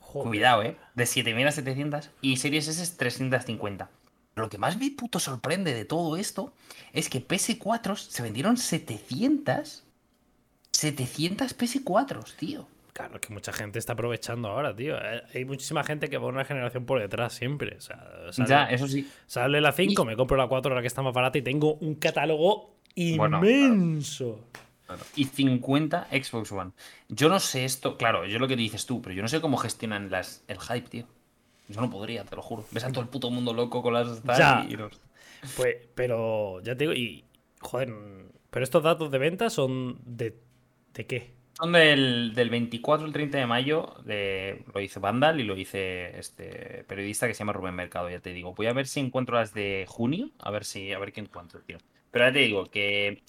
[0.00, 0.76] Cuidado, ¿eh?
[0.94, 2.10] De 7000 a 700.
[2.20, 3.88] Y Series S es 350.
[4.34, 6.52] Pero lo que más me puto sorprende de todo esto
[6.92, 9.84] es que PS4 se vendieron 700.
[10.72, 12.68] 700 PS4, tío.
[12.98, 14.96] Claro, que mucha gente está aprovechando ahora, tío.
[15.00, 17.76] Eh, hay muchísima gente que va una generación por detrás siempre.
[17.76, 19.08] O sea, ya, eso sí.
[19.28, 21.94] Sale la 5, me compro la 4 ahora que está más barata y tengo un
[21.94, 24.40] catálogo inmenso.
[25.14, 26.72] Y 50 Xbox One.
[27.08, 29.58] Yo no sé esto, claro, yo lo que dices tú, pero yo no sé cómo
[29.58, 31.04] gestionan las, el hype, tío.
[31.68, 32.64] Yo no podría, te lo juro.
[32.72, 34.66] Ves a todo el puto mundo loco con las ya.
[35.56, 37.24] Pues, pero ya te digo, y
[37.60, 37.94] joder,
[38.50, 40.36] pero estos datos de venta son de,
[40.94, 41.37] de qué?
[41.58, 46.16] Son del, del 24 al 30 de mayo, de, lo hice Vandal y lo hice
[46.16, 48.54] este periodista que se llama Rubén Mercado, ya te digo.
[48.54, 51.60] Voy a ver si encuentro las de junio, a ver si, a ver qué encuentro,
[51.62, 51.78] tío.
[52.12, 53.22] Pero ya te digo que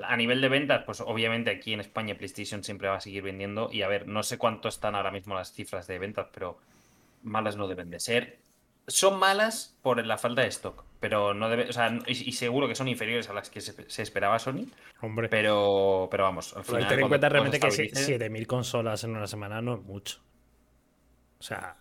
[0.00, 3.68] a nivel de ventas, pues obviamente aquí en España PlayStation siempre va a seguir vendiendo.
[3.72, 6.58] Y a ver, no sé cuánto están ahora mismo las cifras de ventas, pero
[7.24, 8.38] malas no deben de ser.
[8.86, 12.74] Son malas por la falta de stock, pero no debe, o sea, y, seguro que
[12.74, 14.66] son inferiores a las que se, esperaba Sony.
[15.00, 15.28] Hombre.
[15.28, 16.88] Pero, pero vamos, al final.
[16.88, 20.20] ten en cuenta realmente que 7000 consolas en una semana no es mucho.
[21.38, 21.76] O sea,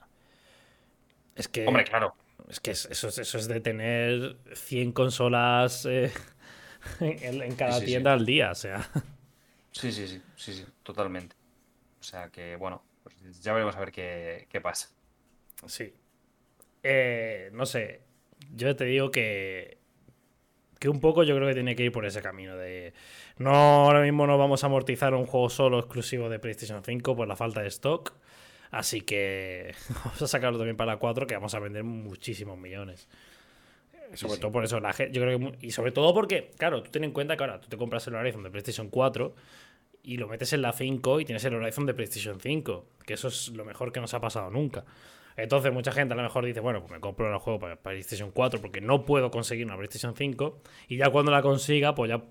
[1.35, 1.67] es que.
[1.67, 2.15] Hombre, claro.
[2.49, 5.85] Es que eso, eso es de tener 100 consolas.
[5.85, 6.11] Eh,
[6.99, 8.89] en, cada tienda al día, o sea.
[9.71, 11.35] Sí, sí, sí, sí, sí, totalmente.
[11.99, 14.89] O sea que, bueno, pues ya veremos a ver qué, pasa.
[15.65, 15.93] Sí.
[16.83, 18.01] Eh, no sé,
[18.53, 19.77] yo te digo que,
[20.79, 22.93] que un poco yo creo que tiene que ir por ese camino de...
[23.37, 27.27] No, ahora mismo no vamos a amortizar un juego solo exclusivo de PlayStation 5 por
[27.27, 28.13] la falta de stock.
[28.69, 29.73] Así que
[30.03, 33.07] vamos a sacarlo también para la 4 que vamos a vender muchísimos millones.
[34.15, 37.03] Sobre todo por eso, la yo creo que, y sobre todo porque, claro, tú ten
[37.03, 39.33] en cuenta que ahora tú te compras el Horizon de PlayStation 4
[40.03, 43.29] y lo metes en la 5 y tienes el Horizon de PlayStation 5, que eso
[43.29, 44.85] es lo mejor que nos ha pasado nunca.
[45.35, 48.31] Entonces, mucha gente a lo mejor dice, bueno, pues me compro el juego para PlayStation
[48.31, 52.23] 4 porque no puedo conseguir una PlayStation 5 y ya cuando la consiga, pues ya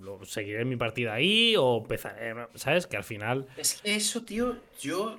[0.00, 2.86] lo seguiré en mi partida ahí o empezaré, ¿sabes?
[2.86, 3.46] Que al final...
[3.56, 5.18] Es que eso, tío, yo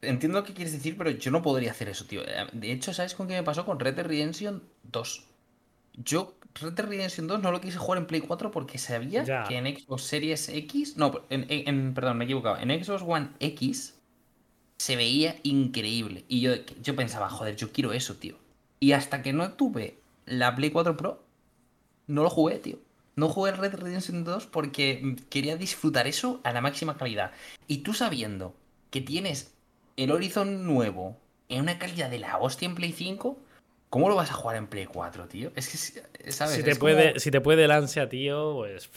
[0.00, 2.22] entiendo lo que quieres decir, pero yo no podría hacer eso, tío.
[2.52, 3.64] De hecho, ¿sabes con qué me pasó?
[3.64, 5.26] Con Red Dead Redemption 2.
[5.96, 9.56] Yo Red Dead Redemption 2 no lo quise jugar en Play 4 porque sabía que
[9.56, 10.96] en Xbox Series X...
[10.96, 12.58] No, en, perdón, me he equivocado.
[12.58, 13.93] En Xbox One X
[14.78, 16.24] se veía increíble.
[16.28, 18.36] Y yo, yo pensaba, joder, yo quiero eso, tío.
[18.80, 21.22] Y hasta que no tuve la Play 4 Pro,
[22.06, 22.78] no lo jugué, tío.
[23.16, 27.30] No jugué Red Dead Redemption 2 porque quería disfrutar eso a la máxima calidad.
[27.68, 28.54] Y tú sabiendo
[28.90, 29.54] que tienes
[29.96, 31.16] el Horizon nuevo
[31.48, 33.38] en una calidad de la hostia en Play 5,
[33.88, 35.52] ¿cómo lo vas a jugar en Play 4, tío?
[35.54, 36.56] Es que, ¿sabes?
[36.56, 38.90] Si te, puede, si te puede el ansia, tío, pues.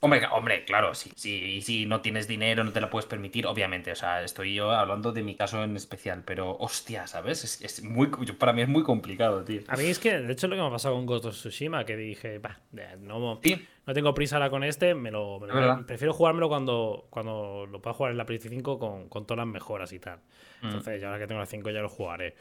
[0.00, 3.90] Hombre, hombre, claro, sí, sí, si no tienes dinero, no te lo puedes permitir, obviamente.
[3.92, 7.42] O sea, estoy yo hablando de mi caso en especial, pero hostia, ¿sabes?
[7.44, 8.08] Es, es muy,
[8.38, 9.62] para mí es muy complicado, tío.
[9.68, 11.84] A mí es que, de hecho, lo que me ha pasado con Ghost of Tsushima,
[11.84, 12.58] que dije, bah,
[13.00, 13.66] no, Sí.
[13.86, 17.80] no tengo prisa ahora con este, me lo, me lo- prefiero jugármelo cuando, cuando lo
[17.80, 20.18] pueda jugar en la PlayStation 5 con, con todas las mejoras y tal.
[20.62, 20.66] Mm.
[20.66, 22.34] Entonces, ya ahora que tengo la 5 ya lo jugaré.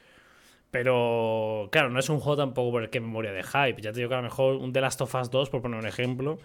[0.72, 3.82] Pero, claro, no es un juego tampoco por el que me moría de hype.
[3.82, 5.80] Ya te digo que a lo mejor un The Last of Us 2, por poner
[5.80, 6.40] un ejemplo,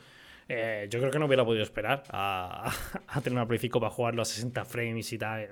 [0.49, 2.73] eh, yo creo que no hubiera podido esperar a,
[3.09, 5.49] a tener una Play 5 para jugarlo a 60 frames y tal.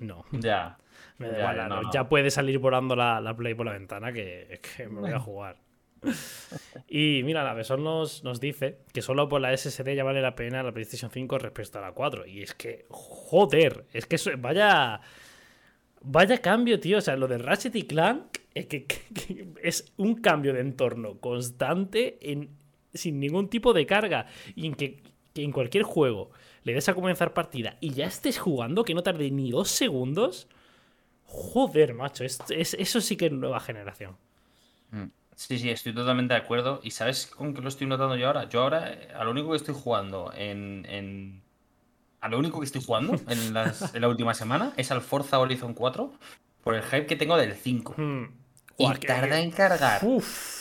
[0.00, 0.76] No, Ya.
[1.18, 1.92] me da Ya, igual, ya, no, no, no.
[1.92, 5.18] ya puede salir volando la, la Play por la ventana que, que me voy a
[5.20, 5.56] jugar.
[6.88, 10.36] Y mira, la Besón nos, nos dice que solo por la SSD ya vale la
[10.36, 12.26] pena la PlayStation 5 respecto a la 4.
[12.26, 15.00] Y es que, joder, es que eso- vaya.
[16.02, 16.98] Vaya cambio, tío.
[16.98, 20.60] O sea, lo de Ratchet y Clank es, que, que- que es un cambio de
[20.60, 22.50] entorno constante en,
[22.96, 24.26] sin ningún tipo de carga.
[24.54, 25.02] Y en que,
[25.34, 26.30] que en cualquier juego
[26.64, 30.48] le des a comenzar partida y ya estés jugando, que no tarde ni dos segundos.
[31.24, 32.24] Joder, macho.
[32.24, 34.16] es- es- eso sí que es nueva generación.
[34.90, 35.04] Mm.
[35.34, 36.80] Sí, sí, estoy totalmente de acuerdo.
[36.82, 38.48] ¿Y sabes con qué lo estoy notando yo ahora?
[38.48, 40.86] Yo ahora, eh, a lo único que estoy jugando en.
[40.88, 41.42] en-
[42.22, 45.38] A lo único que estoy jugando en, las- en la última semana es al Forza
[45.38, 46.12] Horizon 4
[46.64, 47.94] por el hype que tengo del 5.
[47.98, 48.24] Hmm.
[48.78, 50.00] Y que- tarda en cargar.
[50.04, 50.55] Uf.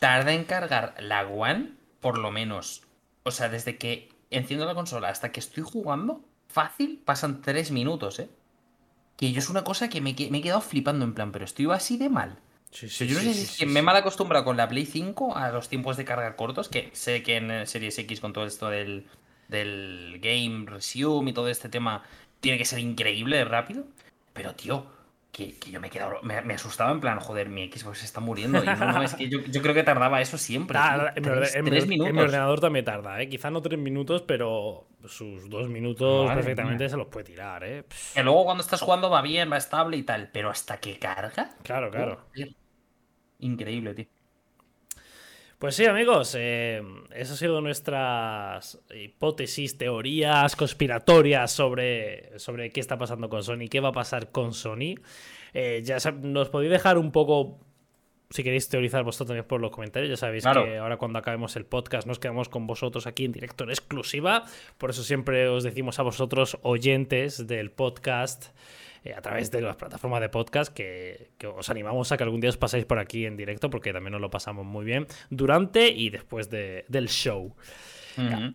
[0.00, 2.84] Tarda en cargar la One, por lo menos.
[3.24, 8.18] O sea, desde que enciendo la consola hasta que estoy jugando, fácil, pasan tres minutos,
[8.20, 8.30] ¿eh?
[9.16, 11.44] Que yo es una cosa que me, que- me he quedado flipando en plan, pero
[11.46, 12.38] estoy así de mal.
[12.70, 14.68] Sí, sí, yo no sí, sé si es que me he mal acostumbrado con la
[14.68, 18.32] Play 5 a los tiempos de carga cortos, que sé que en Series X con
[18.32, 19.08] todo esto del,
[19.48, 22.04] del Game Resume y todo este tema
[22.40, 23.86] tiene que ser increíble de rápido.
[24.32, 24.86] Pero, tío,
[25.32, 26.20] que, que yo me he quedado.
[26.22, 28.62] Me, me asustaba en plan, joder, mi Xbox se está muriendo.
[28.64, 30.78] Y no, no, es que yo, yo creo que tardaba eso siempre.
[31.16, 32.24] En, Tres- en mi tres orde- en mi minutos.
[32.24, 33.28] ordenador también tarda, ¿eh?
[33.28, 36.88] Quizá no tres minutos, pero sus dos minutos Madre perfectamente mía.
[36.90, 37.84] se los puede tirar, ¿eh?
[38.14, 40.30] Que luego cuando estás jugando va bien, va estable y tal.
[40.32, 41.50] Pero hasta que carga.
[41.62, 42.26] Claro, claro.
[43.38, 44.06] Increíble, tío.
[45.60, 52.96] Pues sí, amigos, eh, esas han sido nuestras hipótesis, teorías conspiratorias sobre, sobre qué está
[52.96, 54.94] pasando con Sony, qué va a pasar con Sony.
[55.52, 57.60] Eh, ya nos podéis dejar un poco,
[58.30, 60.64] si queréis teorizar vosotros también por los comentarios, ya sabéis Claro.
[60.64, 64.44] que ahora cuando acabemos el podcast nos quedamos con vosotros aquí en directo en exclusiva,
[64.78, 68.56] por eso siempre os decimos a vosotros oyentes del podcast
[69.04, 72.40] eh, a través de las plataformas de podcast que, que os animamos a que algún
[72.40, 75.88] día os paséis por aquí en directo porque también nos lo pasamos muy bien durante
[75.88, 77.54] y después de- del show.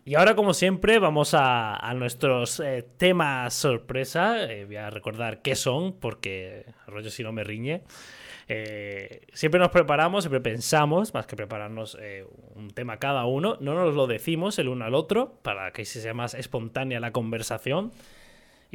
[0.03, 4.43] Y ahora, como siempre, vamos a, a nuestros eh, temas sorpresa.
[4.51, 7.81] Eh, voy a recordar qué son, porque rollo si no me riñe.
[8.47, 13.73] Eh, siempre nos preparamos, siempre pensamos, más que prepararnos eh, un tema cada uno, no
[13.73, 17.91] nos lo decimos el uno al otro, para que sea más espontánea la conversación.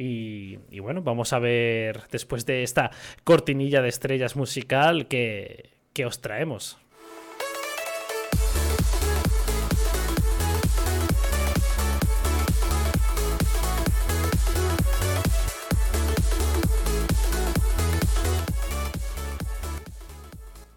[0.01, 2.89] Y, y bueno, vamos a ver después de esta
[3.23, 6.79] cortinilla de estrellas musical que, que os traemos.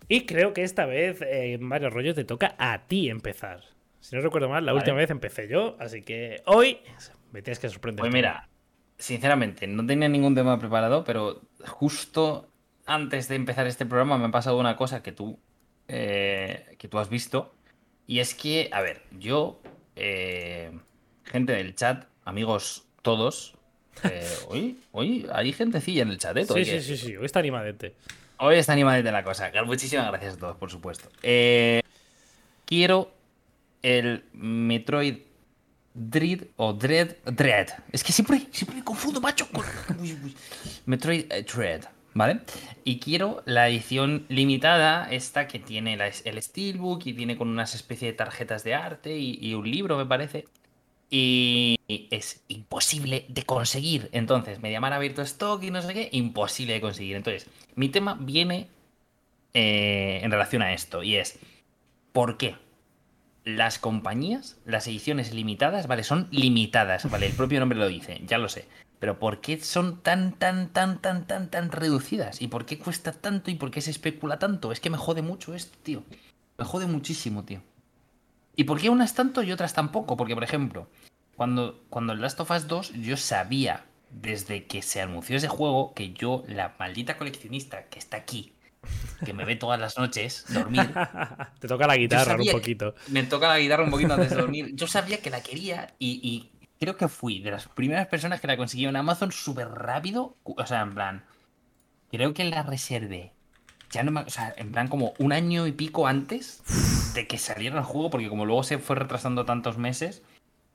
[0.06, 3.62] Y creo que esta vez, eh, Mario Rollo, te toca a ti empezar.
[4.00, 4.82] Si no recuerdo mal, la Vale.
[4.82, 6.78] última vez empecé yo, así que hoy
[7.32, 8.02] me tienes que sorprender.
[8.02, 8.50] Pues mira,
[9.04, 12.48] sinceramente, no tenía ningún tema preparado, pero justo
[12.86, 15.38] antes de empezar este programa me ha pasado una cosa que tú,
[15.88, 17.54] eh, que tú has visto.
[18.06, 19.60] Y es que, a ver, yo,
[19.94, 20.72] eh,
[21.24, 23.54] gente del chat, amigos todos,
[24.04, 26.46] eh, hoy, hoy hay gentecilla en el chat, ¿eh?
[26.46, 27.94] Sí, sí, sí, sí, hoy está animadete.
[28.38, 29.52] Hoy está animadita la cosa.
[29.66, 31.10] Muchísimas gracias a todos, por supuesto.
[31.22, 31.82] Eh,
[32.64, 33.12] quiero
[33.82, 35.18] el Metroid
[35.94, 37.16] Dread o Dread.
[37.24, 37.68] Dread.
[37.92, 39.48] Es que siempre, siempre me confundo, macho.
[39.50, 39.64] con-.
[40.86, 42.40] Metroid eh, Dread, ¿vale?
[42.84, 48.08] Y quiero la edición limitada, esta que tiene el Steelbook y viene con unas especie
[48.08, 50.46] de tarjetas de arte y, y un libro, me parece.
[51.10, 54.08] Y es imposible de conseguir.
[54.12, 57.16] Entonces, me llaman abierto stock y no sé qué, imposible de conseguir.
[57.16, 58.68] Entonces, mi tema viene
[59.56, 61.38] eh, en relación a esto y es,
[62.12, 62.56] ¿por qué?
[63.44, 68.38] Las compañías, las ediciones limitadas, vale, son limitadas, vale, el propio nombre lo dice, ya
[68.38, 68.66] lo sé.
[68.98, 72.40] Pero ¿por qué son tan, tan, tan, tan, tan, tan reducidas?
[72.40, 74.72] ¿Y por qué cuesta tanto y por qué se especula tanto?
[74.72, 76.02] Es que me jode mucho esto, tío.
[76.56, 77.60] Me jode muchísimo, tío.
[78.56, 80.16] ¿Y por qué unas tanto y otras tampoco?
[80.16, 80.88] Porque, por ejemplo,
[81.36, 85.92] cuando, cuando el Last of Us 2 yo sabía desde que se anunció ese juego
[85.92, 88.53] que yo, la maldita coleccionista que está aquí,
[89.24, 90.92] que me ve todas las noches dormir.
[91.58, 92.94] Te toca la guitarra un poquito.
[93.08, 94.70] Me toca la guitarra un poquito antes de dormir.
[94.74, 98.56] Yo sabía que la quería y, creo que fui de las primeras personas que la
[98.56, 100.36] consiguió en Amazon súper rápido.
[100.44, 101.24] O sea, en plan,
[102.10, 103.32] creo que la reservé.
[103.90, 106.62] Ya no me, o sea, en plan como un año y pico antes
[107.14, 110.22] de que saliera el juego, porque como luego se fue retrasando tantos meses,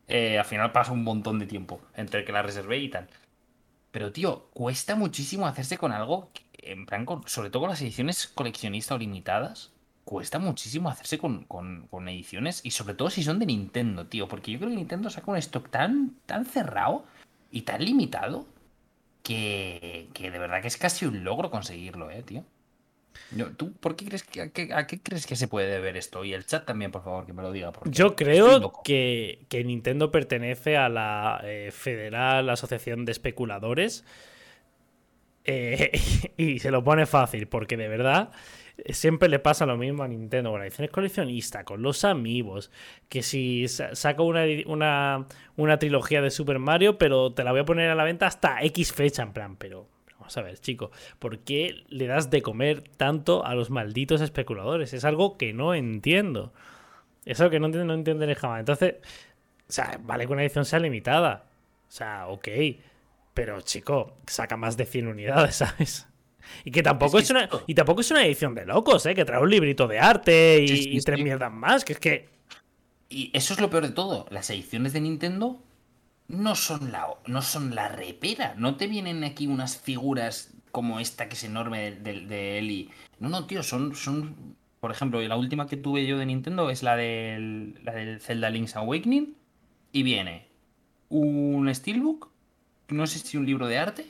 [0.08, 3.08] eh, al final pasa un montón de tiempo entre que la reservé y tal.
[3.92, 8.96] Pero, tío, cuesta muchísimo hacerse con algo, en plan, sobre todo con las ediciones coleccionistas
[8.96, 9.72] o limitadas,
[10.04, 11.48] cuesta muchísimo hacerse con,
[12.08, 15.32] ediciones y sobre todo si son de Nintendo, tío, porque yo creo que Nintendo saca
[15.32, 17.06] un stock tan, tan cerrado
[17.52, 18.46] y tan limitado
[19.24, 22.44] que, que de verdad que es casi un logro conseguirlo, eh, tío.
[23.58, 24.50] ¿Tú por qué crees que, a,
[24.88, 26.24] qué, crees que se puede deber esto?
[26.24, 27.72] Y el chat también, por favor, que me lo diga.
[27.86, 34.04] Yo creo que, Nintendo pertenece a la eh, Federal Asociación de Especuladores.
[35.46, 35.92] Eh,
[36.38, 38.32] y se lo pone fácil, porque de verdad
[38.90, 42.72] siempre le pasa lo mismo a Nintendo con ediciones coleccionistas, con los amigos,
[43.10, 47.66] que si saca una, una, una trilogía de Super Mario, pero te la voy a
[47.66, 49.88] poner a la venta hasta X fecha, en plan, pero
[50.38, 54.94] a ver, chico, ¿por qué le das de comer tanto a los malditos especuladores?
[54.94, 56.54] Es algo que no entiendo.
[57.26, 58.60] Es algo que no entiendo, no entiendo jamás.
[58.62, 58.96] Entonces,
[59.68, 61.46] o sea, vale que una edición sea limitada.
[61.88, 62.48] O sea, ok.
[63.34, 66.08] Pero, chico, saca más de 100 unidades, ¿sabes?
[66.64, 69.14] Y que tampoco es, una y tampoco es una edición de locos, ¿eh?
[69.14, 72.30] Que trae un librito de arte y tres mierdas más, que es que...
[73.10, 74.26] Y eso es lo peor de todo.
[74.30, 75.62] Las ediciones de Nintendo
[76.30, 78.54] no son la, no son la repera.
[78.58, 82.90] No te vienen aquí unas figuras como esta que es enorme de, de, Eli.
[83.20, 84.56] No, no, tío, son, son.
[84.80, 88.50] Por ejemplo, la última que tuve yo de Nintendo es la del, la del Zelda
[88.50, 89.36] Link's Awakening.
[89.92, 90.48] Y viene
[91.10, 92.30] un Steelbook,
[92.90, 94.06] no sé si un libro de arte,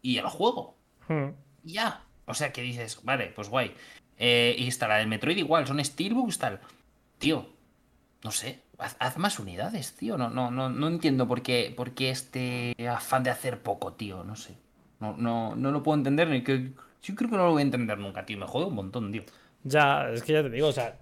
[0.00, 0.76] y el juego.
[1.08, 1.30] Hmm.
[1.64, 2.04] Ya.
[2.26, 3.74] O sea que dices, vale, pues guay.
[4.16, 6.60] Eh, y está la del Metroid igual, son Steelbooks, tal.
[7.18, 7.48] Tío,
[8.22, 8.60] no sé,
[8.98, 10.16] haz, más unidades, tío.
[10.16, 14.24] No, no, no, no entiendo por qué, por qué este afán de hacer poco, tío.
[14.24, 14.56] No sé.
[15.00, 16.28] No, no, no lo puedo entender.
[16.28, 16.72] Ni que,
[17.02, 18.38] yo creo que no lo voy a entender nunca, tío.
[18.38, 19.22] Me jode un montón, tío.
[19.64, 20.98] Ya, es que ya te digo, o sea,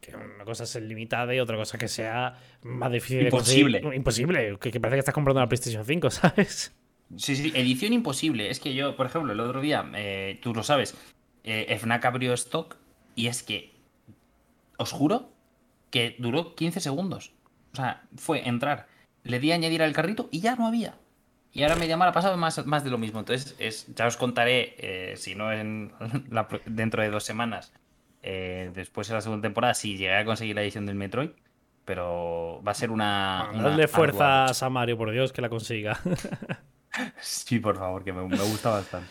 [0.00, 3.80] que una cosa es limitada y otra cosa que sea más difícil imposible.
[3.80, 3.96] de.
[3.96, 4.58] Imposible.
[4.60, 6.74] Que, parece que estás comprando una PlayStation 5, ¿sabes?
[7.16, 8.50] Sí, sí, edición imposible.
[8.50, 10.96] Es que yo, por ejemplo, el otro día, eh, tú lo sabes,
[11.44, 12.76] eh, FNAC abrió stock
[13.14, 13.72] y es que,
[14.78, 15.30] os juro,
[15.92, 17.32] que duró 15 segundos.
[17.72, 18.88] O sea, fue entrar,
[19.22, 20.96] le di a añadir al carrito y ya no había.
[21.52, 23.20] Y ahora me llama ha pasado más, más de lo mismo.
[23.20, 25.92] Entonces, es, ya os contaré, eh, si no en
[26.66, 27.72] dentro de dos semanas,
[28.22, 31.30] eh, después de la segunda temporada, si llegué a conseguir la edición del Metroid.
[31.84, 33.50] Pero va a ser una.
[33.54, 35.98] Dale fuerzas a Mario, por Dios, que la consiga.
[37.20, 39.10] sí, por favor, que me, me gusta bastante.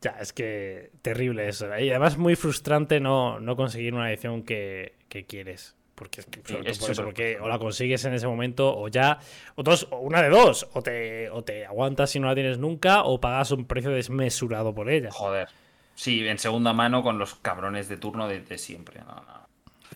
[0.00, 1.66] Ya, es que terrible eso.
[1.78, 5.75] Y además muy frustrante no, no conseguir una edición que, que quieres.
[5.96, 9.18] Porque es porque o la consigues en ese momento, o ya.
[9.54, 10.68] O dos, o una de dos.
[10.74, 14.74] O te, o te aguantas si no la tienes nunca, o pagas un precio desmesurado
[14.74, 15.10] por ella.
[15.10, 15.48] Joder.
[15.94, 19.00] Sí, en segunda mano con los cabrones de turno de, siempre.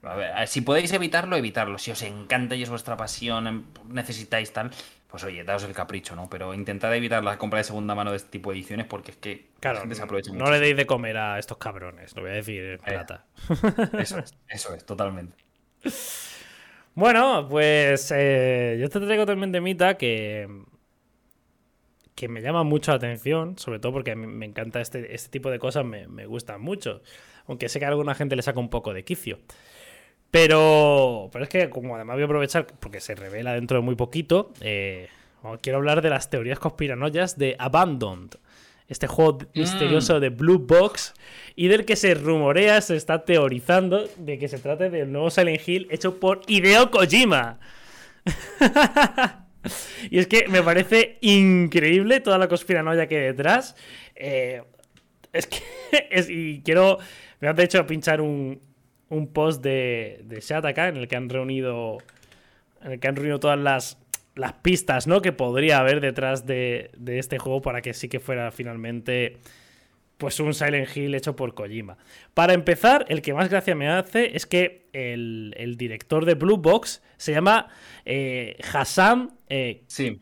[0.02, 1.76] A ver, si podéis evitarlo, evitarlo.
[1.78, 4.70] Si os encanta y es vuestra pasión, em, necesitáis tal,
[5.10, 6.30] pues oye, daos el capricho, ¿no?
[6.30, 9.18] Pero intentad evitar la compra de segunda mano de este tipo de ediciones porque es
[9.18, 9.82] que claro,
[10.32, 13.26] No le deis de comer a estos cabrones, lo voy a decir en eh, plata.
[13.98, 15.36] eso es, eso es, totalmente.
[16.94, 20.48] Bueno, pues eh, yo te traigo también de Mita que,
[22.14, 25.58] que me llama mucho la atención, sobre todo porque me encanta este, este tipo de
[25.58, 27.00] cosas, me, me gustan mucho.
[27.46, 29.38] Aunque sé que a alguna gente le saca un poco de quicio.
[30.30, 33.96] Pero, pero es que, como además voy a aprovechar, porque se revela dentro de muy
[33.96, 35.08] poquito, eh,
[35.60, 38.36] quiero hablar de las teorías conspiranoias de Abandoned
[38.90, 39.58] este juego mm.
[39.58, 41.14] misterioso de Blue Box
[41.56, 45.66] y del que se rumorea, se está teorizando de que se trate del nuevo Silent
[45.66, 47.60] Hill hecho por Hideo Kojima.
[50.10, 53.76] y es que me parece increíble toda la conspiranoia que hay detrás.
[54.16, 54.62] Eh,
[55.32, 55.60] es que.
[56.28, 56.98] y quiero.
[57.40, 58.60] Me han hecho pinchar un,
[59.08, 61.98] un post de, de Chat acá en el que han reunido.
[62.82, 63.99] En el que han reunido todas las
[64.34, 65.22] las pistas ¿no?
[65.22, 69.38] que podría haber detrás de, este juego para que sí que fuera finalmente
[70.16, 71.96] pues un Silent Hill hecho por Kojima.
[72.34, 77.02] Para empezar, el que más gracia me hace es que el, director de Blue Box
[77.16, 77.68] se llama
[78.04, 80.20] eh, Hassan eh, sí.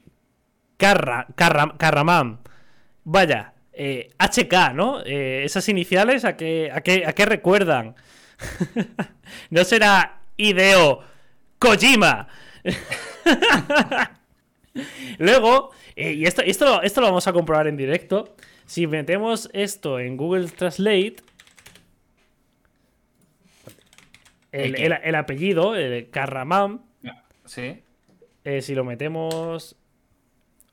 [3.04, 5.00] Vaya, HK, eh, ¿no?
[5.04, 7.94] Eh, esas iniciales, ¿a qué, a qué, a qué recuerdan?
[9.50, 11.00] ¿No será Ideo
[11.58, 12.28] Kojima?
[15.18, 18.36] Luego, eh, y esto, esto, esto lo vamos a comprobar en directo.
[18.66, 21.16] Si metemos esto en Google Translate,
[24.52, 24.86] el, ¿El qué?
[24.86, 26.82] el- el apellido, el Carramán,
[27.44, 27.82] Sí.
[28.44, 29.76] eh, si lo metemos.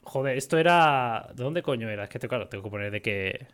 [0.03, 1.29] Joder, esto era.
[1.33, 2.03] ¿De dónde coño era?
[2.03, 3.47] Es que te- claro, tengo que poner de que.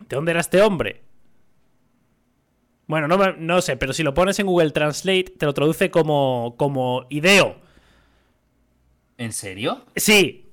[0.00, 1.02] ¿De dónde era este hombre?
[2.92, 7.06] Bueno, no, sé, pero si lo pones en Google Translate, te lo traduce como, como
[7.08, 7.56] ideo.
[9.16, 9.86] ¿En serio?
[9.96, 10.50] Sí,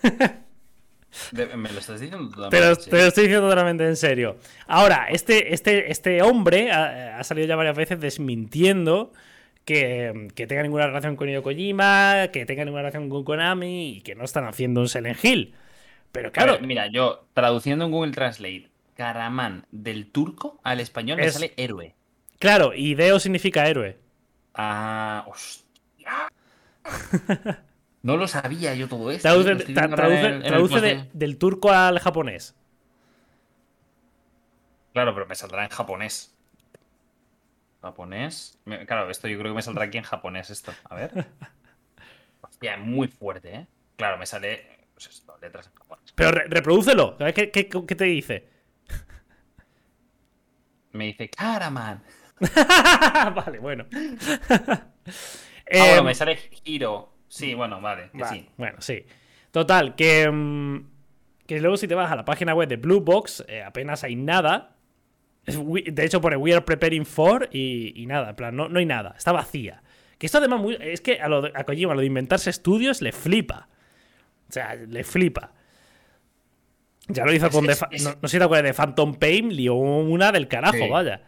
[1.32, 4.36] ¿Me lo estás diciendo totalmente Te lo, te lo estoy diciendo totalmente en serio.
[4.68, 9.12] Ahora, este, este, este hombre ha, ha salido ya varias veces desmintiendo
[9.64, 14.00] que, que tenga ninguna relación con Hideo Kojima, que tenga ninguna relación con Konami y
[14.02, 15.54] que no están haciendo un Silent Hill.
[16.12, 21.26] Pero claro, ver, mira, yo traduciendo en Google Translate, Karaman del turco al español me
[21.26, 21.94] Es- sale héroe.
[22.38, 23.98] claro, Hideo significa héroe.
[24.54, 26.28] Ah, hostia.
[28.02, 29.22] No lo sabía yo todo esto.
[29.22, 32.54] Traduce, tra- en en de- del turco al japonés.
[34.92, 36.34] Claro, pero me saldrá en japonés.
[37.80, 38.58] Japonés.
[38.66, 40.72] Me- Claro, esto yo creo que me saldrá aquí en japonés esto.
[40.84, 41.12] A ver.
[42.42, 43.66] Hostia, muy fuerte, ¿eh?
[43.96, 44.66] Claro, me sale.
[44.92, 46.12] Pues esto, letras en japonés.
[46.14, 47.16] Pero re- reprodúcelo.
[47.18, 48.48] A ver ¿Qué, qué, qué te dice?
[50.94, 52.02] Me dice, Karaman.
[53.34, 53.86] vale, bueno.
[55.72, 57.12] Ah, bueno, me sale Hiro.
[57.26, 58.48] Sí, bueno, vale, que Vale, sí.
[58.58, 59.04] Bueno, sí.
[59.50, 60.86] Total, que, mm,
[61.46, 64.14] que luego si te vas a la página web de Blue Box, eh, apenas hay
[64.14, 64.76] nada.
[65.46, 68.84] De hecho, pone We are preparing for y, y nada, en plan, no, no hay
[68.86, 69.82] nada, está vacía.
[70.18, 73.12] Que esto además muy- es que a, lo a Kojima lo de inventarse estudios le
[73.12, 73.68] flipa.
[74.48, 75.52] O sea, le flipa.
[77.08, 77.68] Ya lo hizo Es- con...
[77.70, 80.48] Es- Fa- es- no, no sé si te acuerdas de Phantom Pain, lió una del
[80.48, 80.88] carajo, Sí.
[80.88, 81.22] vaya.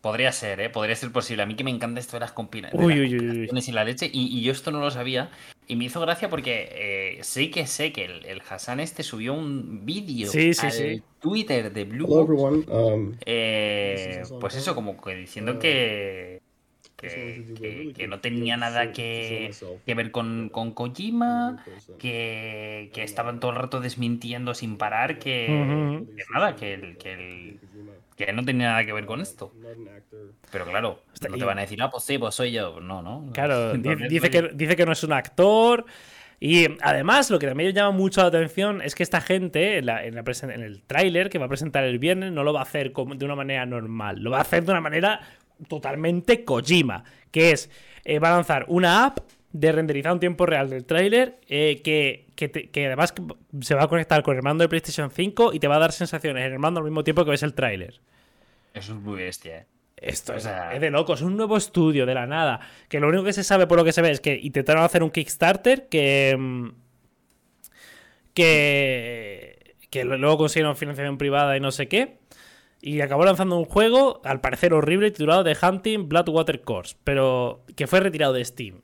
[0.00, 0.70] Podría ser, ¿eh?
[0.70, 1.42] Podría ser posible.
[1.42, 3.72] A mí que me encanta esto de las, compila- de Uy, las uy, uy, y
[3.72, 4.08] la leche.
[4.10, 5.30] Y, y yo esto no lo sabía.
[5.66, 9.34] Y me hizo gracia porque eh, sé que sé que el, el Hassan este subió
[9.34, 11.02] un vídeo Sí, sí, al sí.
[11.20, 12.64] Twitter de Blue Hello, Box, everyone.
[12.70, 16.39] Um, eh, is pues eso, como que diciendo Uh, que,
[17.00, 19.50] que, a que- no tenía nada que,
[19.94, 21.64] ver con, con Kojima,
[21.98, 25.48] que, que estaban todo el rato desmintiendo sin parar que,
[26.32, 27.60] nada, que, el- que, el-
[28.16, 29.52] que no tenía nada que ver con esto.
[30.52, 32.80] Pero claro, no te van a decir, ah, pues sí, pues soy yo.
[32.80, 33.30] No, no.
[33.32, 35.86] Claro, Entonces, dice, que, dice que no es un actor.
[36.42, 40.04] Y además, lo que también llama mucho la atención es que esta gente, en, la-
[40.04, 42.62] en la en el tráiler que va a presentar el viernes, no lo va a
[42.62, 44.20] hacer como- de una manera normal.
[44.20, 45.20] Lo va a hacer de una manera
[45.68, 47.04] totalmente Kojima.
[47.30, 47.70] Que es,
[48.04, 49.18] eh, va a lanzar una app
[49.52, 53.12] de renderizado en tiempo real del tráiler eh, que, que, que además
[53.60, 55.92] se va a conectar con el mando de PlayStation 5 y te va a dar
[55.92, 58.00] sensaciones en el mando al mismo tiempo que ves el tráiler.
[58.74, 59.66] Eso es muy bestia, eh.
[59.96, 62.60] Esto O es, sea- es de locos, es un nuevo estudio de la nada.
[62.88, 65.02] Que lo único que se sabe por lo que se ve es que intentaron hacer
[65.02, 66.36] un Kickstarter que.
[66.38, 66.68] mm,
[68.34, 69.74] que.
[69.90, 72.18] que luego consiguieron financiación privada y no sé qué.
[72.82, 76.96] Y acabó lanzando un juego, al parecer horrible, titulado The Hunting Bloodwater Course.
[77.04, 77.64] Pero.
[77.76, 78.80] que fue retirado de Steam.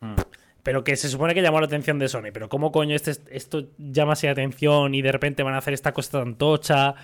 [0.00, 0.14] Mm.
[0.62, 2.30] Pero que se supone que llamó la atención de Sony.
[2.32, 5.74] Pero ¿cómo coño este, esto llama así la atención y de repente van a hacer
[5.74, 6.94] esta cosa tan tocha?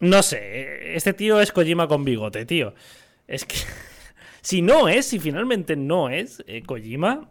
[0.00, 2.74] No sé, este tío es Kojima con bigote, tío.
[3.28, 3.56] Es que
[4.40, 7.30] si no es, si finalmente no es eh, Kojima,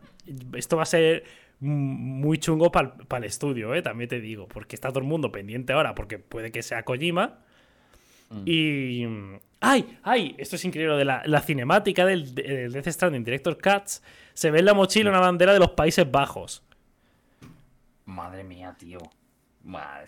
[0.53, 1.24] esto va a ser
[1.60, 5.74] muy chungo para el estudio, eh, también te digo, porque está todo el mundo pendiente
[5.74, 7.39] ahora, porque puede que sea Kojima.
[8.30, 8.43] Mm.
[8.45, 9.05] Y...
[9.62, 9.97] ¡Ay!
[10.03, 10.36] ¡Ay!
[10.38, 10.95] Esto es increíble.
[10.95, 14.01] De la, la cinemática del, del Death Stranding Director Cuts
[14.34, 16.64] se ve en la mochila una bandera de los Países Bajos.
[18.05, 18.99] Madre mía, tío.
[19.64, 20.05] Madre,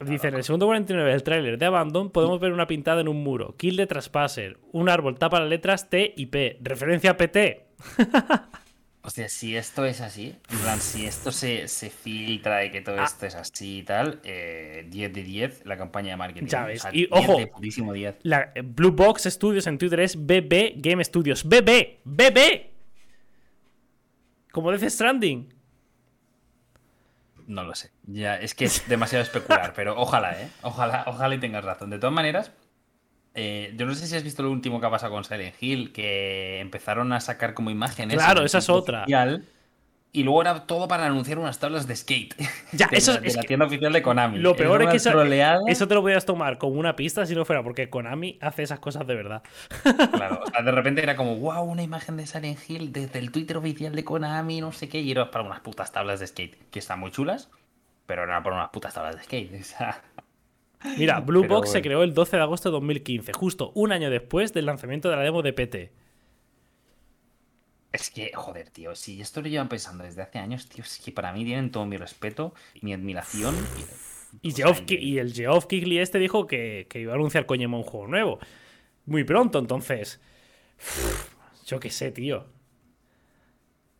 [0.00, 3.22] Dice, en el segundo 49 del tráiler de Abandon podemos ver una pintada en un
[3.22, 3.54] muro.
[3.56, 4.58] Kill de Trespasser.
[4.72, 6.58] Un árbol tapa las letras T y P.
[6.62, 7.66] Referencia a PT.
[9.06, 12.96] Hostia, si esto es así, en plan, si esto se, se filtra y que todo
[12.98, 13.04] Ah.
[13.04, 16.46] esto es así y tal, eh, 10 de 10 la campaña de marketing.
[16.46, 17.36] Ya ves, O sea, y 10 ojo.
[17.38, 18.16] de putísimo 10.
[18.22, 21.44] La eh, Blue Box Studios en Twitter es BB Game Studios.
[21.44, 21.98] BB.
[22.04, 22.70] BB.
[24.52, 25.52] Como Death Stranding.
[27.46, 27.90] No lo sé.
[28.06, 30.48] Ya, es que es demasiado especular, pero ojalá, ¿eh?
[30.62, 31.90] Ojalá, ojalá y tengas razón.
[31.90, 32.52] De todas maneras,
[33.34, 35.92] eh, yo no sé si has visto lo último que ha pasado con Silent Hill,
[35.92, 38.16] que empezaron a sacar como imágenes.
[38.16, 39.02] Claro, esa es otra.
[39.02, 39.44] oficial,
[40.14, 42.34] y luego era todo para anunciar unas tablas de skate.
[42.72, 44.38] Ya, de eso de es la que tienda oficial de Konami.
[44.38, 45.60] Lo peor es que eso, troleada.
[45.68, 48.80] eso te lo podías tomar como una pista si no fuera porque Konami hace esas
[48.80, 49.42] cosas de verdad.
[50.14, 53.30] Claro, o sea, de repente era como, wow, una imagen de Silent Hill desde el
[53.32, 56.56] Twitter oficial de Konami, no sé qué, y era para unas putas tablas de skate,
[56.70, 57.50] que están muy chulas,
[58.06, 59.52] pero era para unas putas tablas de skate.
[59.60, 60.02] O sea,
[60.98, 64.52] Mira, Blue Box se creó el 12 de agosto de 2015, justo un año después
[64.52, 65.92] del lanzamiento de la demo de PT.
[67.92, 71.12] es que, joder, tío, si esto lo llevan pensando desde hace años, tío, es que
[71.12, 73.54] para mí tienen todo mi respeto mi admiración.
[74.42, 77.84] Y, Geoff y el Geoff Keighley este dijo que, que iba a anunciar Kojima un
[77.84, 78.38] juego nuevo.
[79.06, 80.20] Muy pronto, entonces.
[81.66, 82.46] Yo qué sé, tío.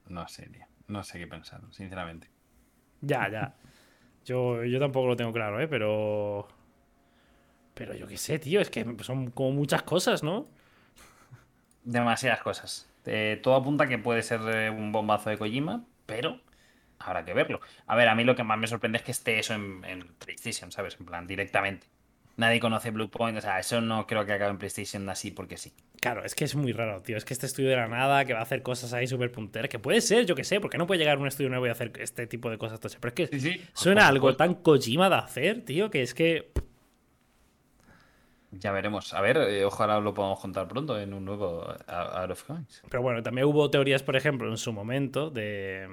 [0.09, 0.64] No sé, tío.
[0.89, 2.28] No sé qué pensar, sinceramente.
[3.01, 3.55] Ya, ya.
[4.24, 5.68] Yo, yo tampoco lo tengo claro, ¿eh?
[5.68, 6.49] Pero.
[7.75, 8.61] Pero yo qué sé, tío.
[8.61, 10.49] Es que son como muchas cosas, ¿no?
[11.83, 12.89] Demasiadas cosas.
[13.05, 16.41] Eh, todo apunta a que puede ser eh, un bombazo de Kojima, pero
[16.99, 17.61] habrá que verlo.
[17.87, 20.07] A ver, a mí lo que más me sorprende es que esté eso en, en
[20.18, 20.97] PlayStation, ¿sabes?
[20.99, 21.87] En plan, directamente.
[22.37, 25.57] Nadie conoce Blue Point, o sea, eso no creo que acabe en PlayStation así porque
[25.57, 25.72] sí.
[26.01, 27.16] Claro, es que es muy raro, tío.
[27.16, 29.68] Es que este estudio de la nada, que va a hacer cosas ahí súper punteras,
[29.68, 31.93] que puede ser, yo qué sé, porque no puede llegar un estudio nuevo y hacer
[31.99, 32.81] este tipo de cosas.
[32.81, 33.61] Pero es que sí.
[33.72, 36.51] suena algo tan Kojima de hacer, tío, que es que.
[38.61, 39.12] Ya veremos.
[39.14, 42.82] A ver, eh, ojalá lo podamos contar pronto en un nuevo uh, Out of Coins.
[42.88, 45.88] Pero bueno, también hubo teorías, por ejemplo, en su momento, de,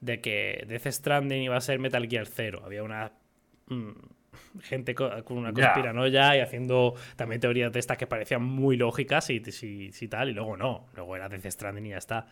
[0.00, 2.62] de que Death Stranding iba a ser Metal Gear Zero.
[2.64, 3.12] Había una.
[3.68, 3.90] mm,
[4.62, 9.28] gente co- con una conspiranoia y haciendo también teorías de estas que parecían muy lógicas
[9.30, 10.86] y, y- y tal, y luego no.
[10.94, 12.26] Luego era Death Stranding y ya está.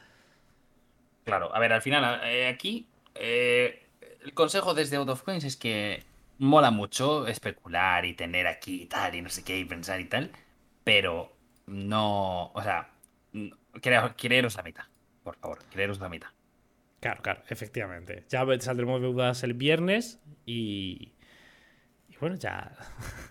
[1.25, 3.83] Claro, a ver, al final, eh, aquí, eh,
[4.25, 6.03] el consejo desde Out of Coins es que
[6.39, 10.07] mola mucho especular y tener aquí y tal, y no sé qué, y pensar y
[10.07, 10.31] tal,
[10.85, 11.37] pero
[11.67, 12.91] no, o sea,
[13.75, 14.85] cre- creeros la mitad,
[15.23, 16.29] por favor, creeros la mitad.
[17.01, 18.25] Claro, claro, efectivamente.
[18.29, 21.13] Ya saldremos dudas el viernes y.
[22.09, 22.73] Y bueno, ya.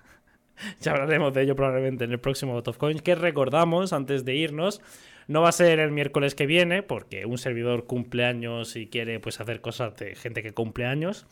[0.79, 3.01] ya hablaremos de ello probablemente en el próximo Out of Coins.
[3.01, 4.81] Que recordamos, antes de irnos,
[5.27, 9.19] no va a ser el miércoles que viene, porque un servidor cumple años y quiere
[9.19, 11.27] pues hacer cosas de gente que cumple años.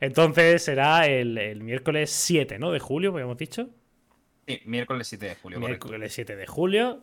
[0.00, 2.70] Entonces será el, el miércoles 7, ¿no?
[2.72, 3.68] De julio, habíamos dicho.
[4.46, 5.86] Sí, miércoles 7 de julio, correcto.
[5.88, 7.02] Miércoles 7 de julio.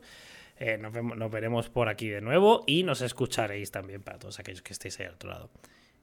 [0.57, 4.39] Eh, nos, vemos- nos veremos por aquí de nuevo y nos escucharéis también para todos
[4.39, 5.51] aquellos que estéis ahí al otro lado.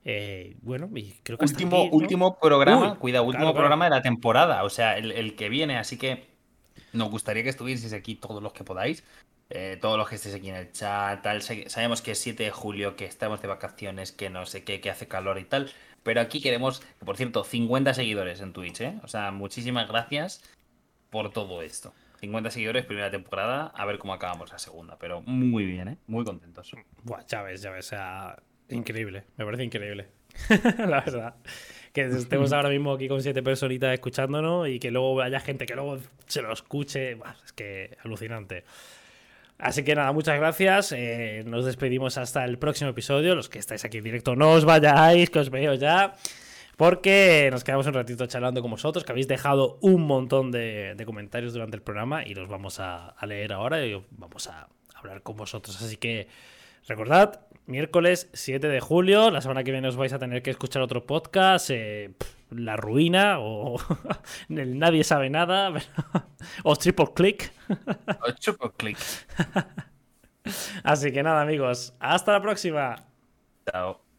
[0.05, 1.97] Eh, bueno, y creo que hasta Último, aquí, ¿no?
[1.97, 3.63] último programa, Uy, cuidado, último claro, claro.
[3.63, 6.27] programa de la temporada, o sea, el, el que viene, así que
[6.93, 9.05] nos gustaría que estuvieseis aquí todos los que podáis,
[9.49, 12.51] eh, todos los que estéis aquí en el chat, tal, sabemos que es 7 de
[12.51, 15.71] julio, que estamos de vacaciones, que no sé qué, que hace calor y tal,
[16.03, 19.01] pero aquí queremos, que por cierto, 50 seguidores en Twitch, ¿eh?
[19.03, 20.43] O sea, muchísimas gracias
[21.11, 21.93] por todo esto.
[22.21, 25.97] 50 seguidores, primera temporada, a ver cómo acabamos la segunda, pero muy bien, ¿eh?
[26.07, 26.73] Muy contentos.
[27.03, 30.09] Buah, ya ves, ya ves, o sea, increíble, me parece increíble.
[30.79, 31.35] la verdad.
[31.93, 35.75] Que estemos ahora mismo aquí con siete personitas escuchándonos y que luego haya gente que
[35.75, 37.19] luego se lo escuche.
[37.45, 38.65] Es que alucinante.
[39.59, 40.93] Así que nada, muchas gracias.
[40.93, 43.35] eh, nos despedimos hasta el próximo episodio.
[43.35, 46.15] Los que estáis aquí en directo, no os vayáis, que os veo ya.
[46.77, 51.53] Porque nos quedamos un ratito charlando con vosotros, que habéis dejado un montón de, comentarios
[51.53, 55.37] durante el programa y los vamos a, a leer ahora y vamos a hablar con
[55.37, 55.81] vosotros.
[55.83, 56.29] Así que
[56.89, 60.83] recordad, miércoles 7 de julio, la semana que viene os vais a tener que escuchar
[60.83, 62.11] otro podcast, eh,
[62.55, 63.79] La Ruina o
[64.49, 65.73] el Nadie Sabe Nada
[66.65, 67.53] o Triple Click.
[68.23, 68.99] Ocho por clic.
[70.83, 72.97] Así que nada amigos, hasta la próxima.
[73.71, 74.12] Chao.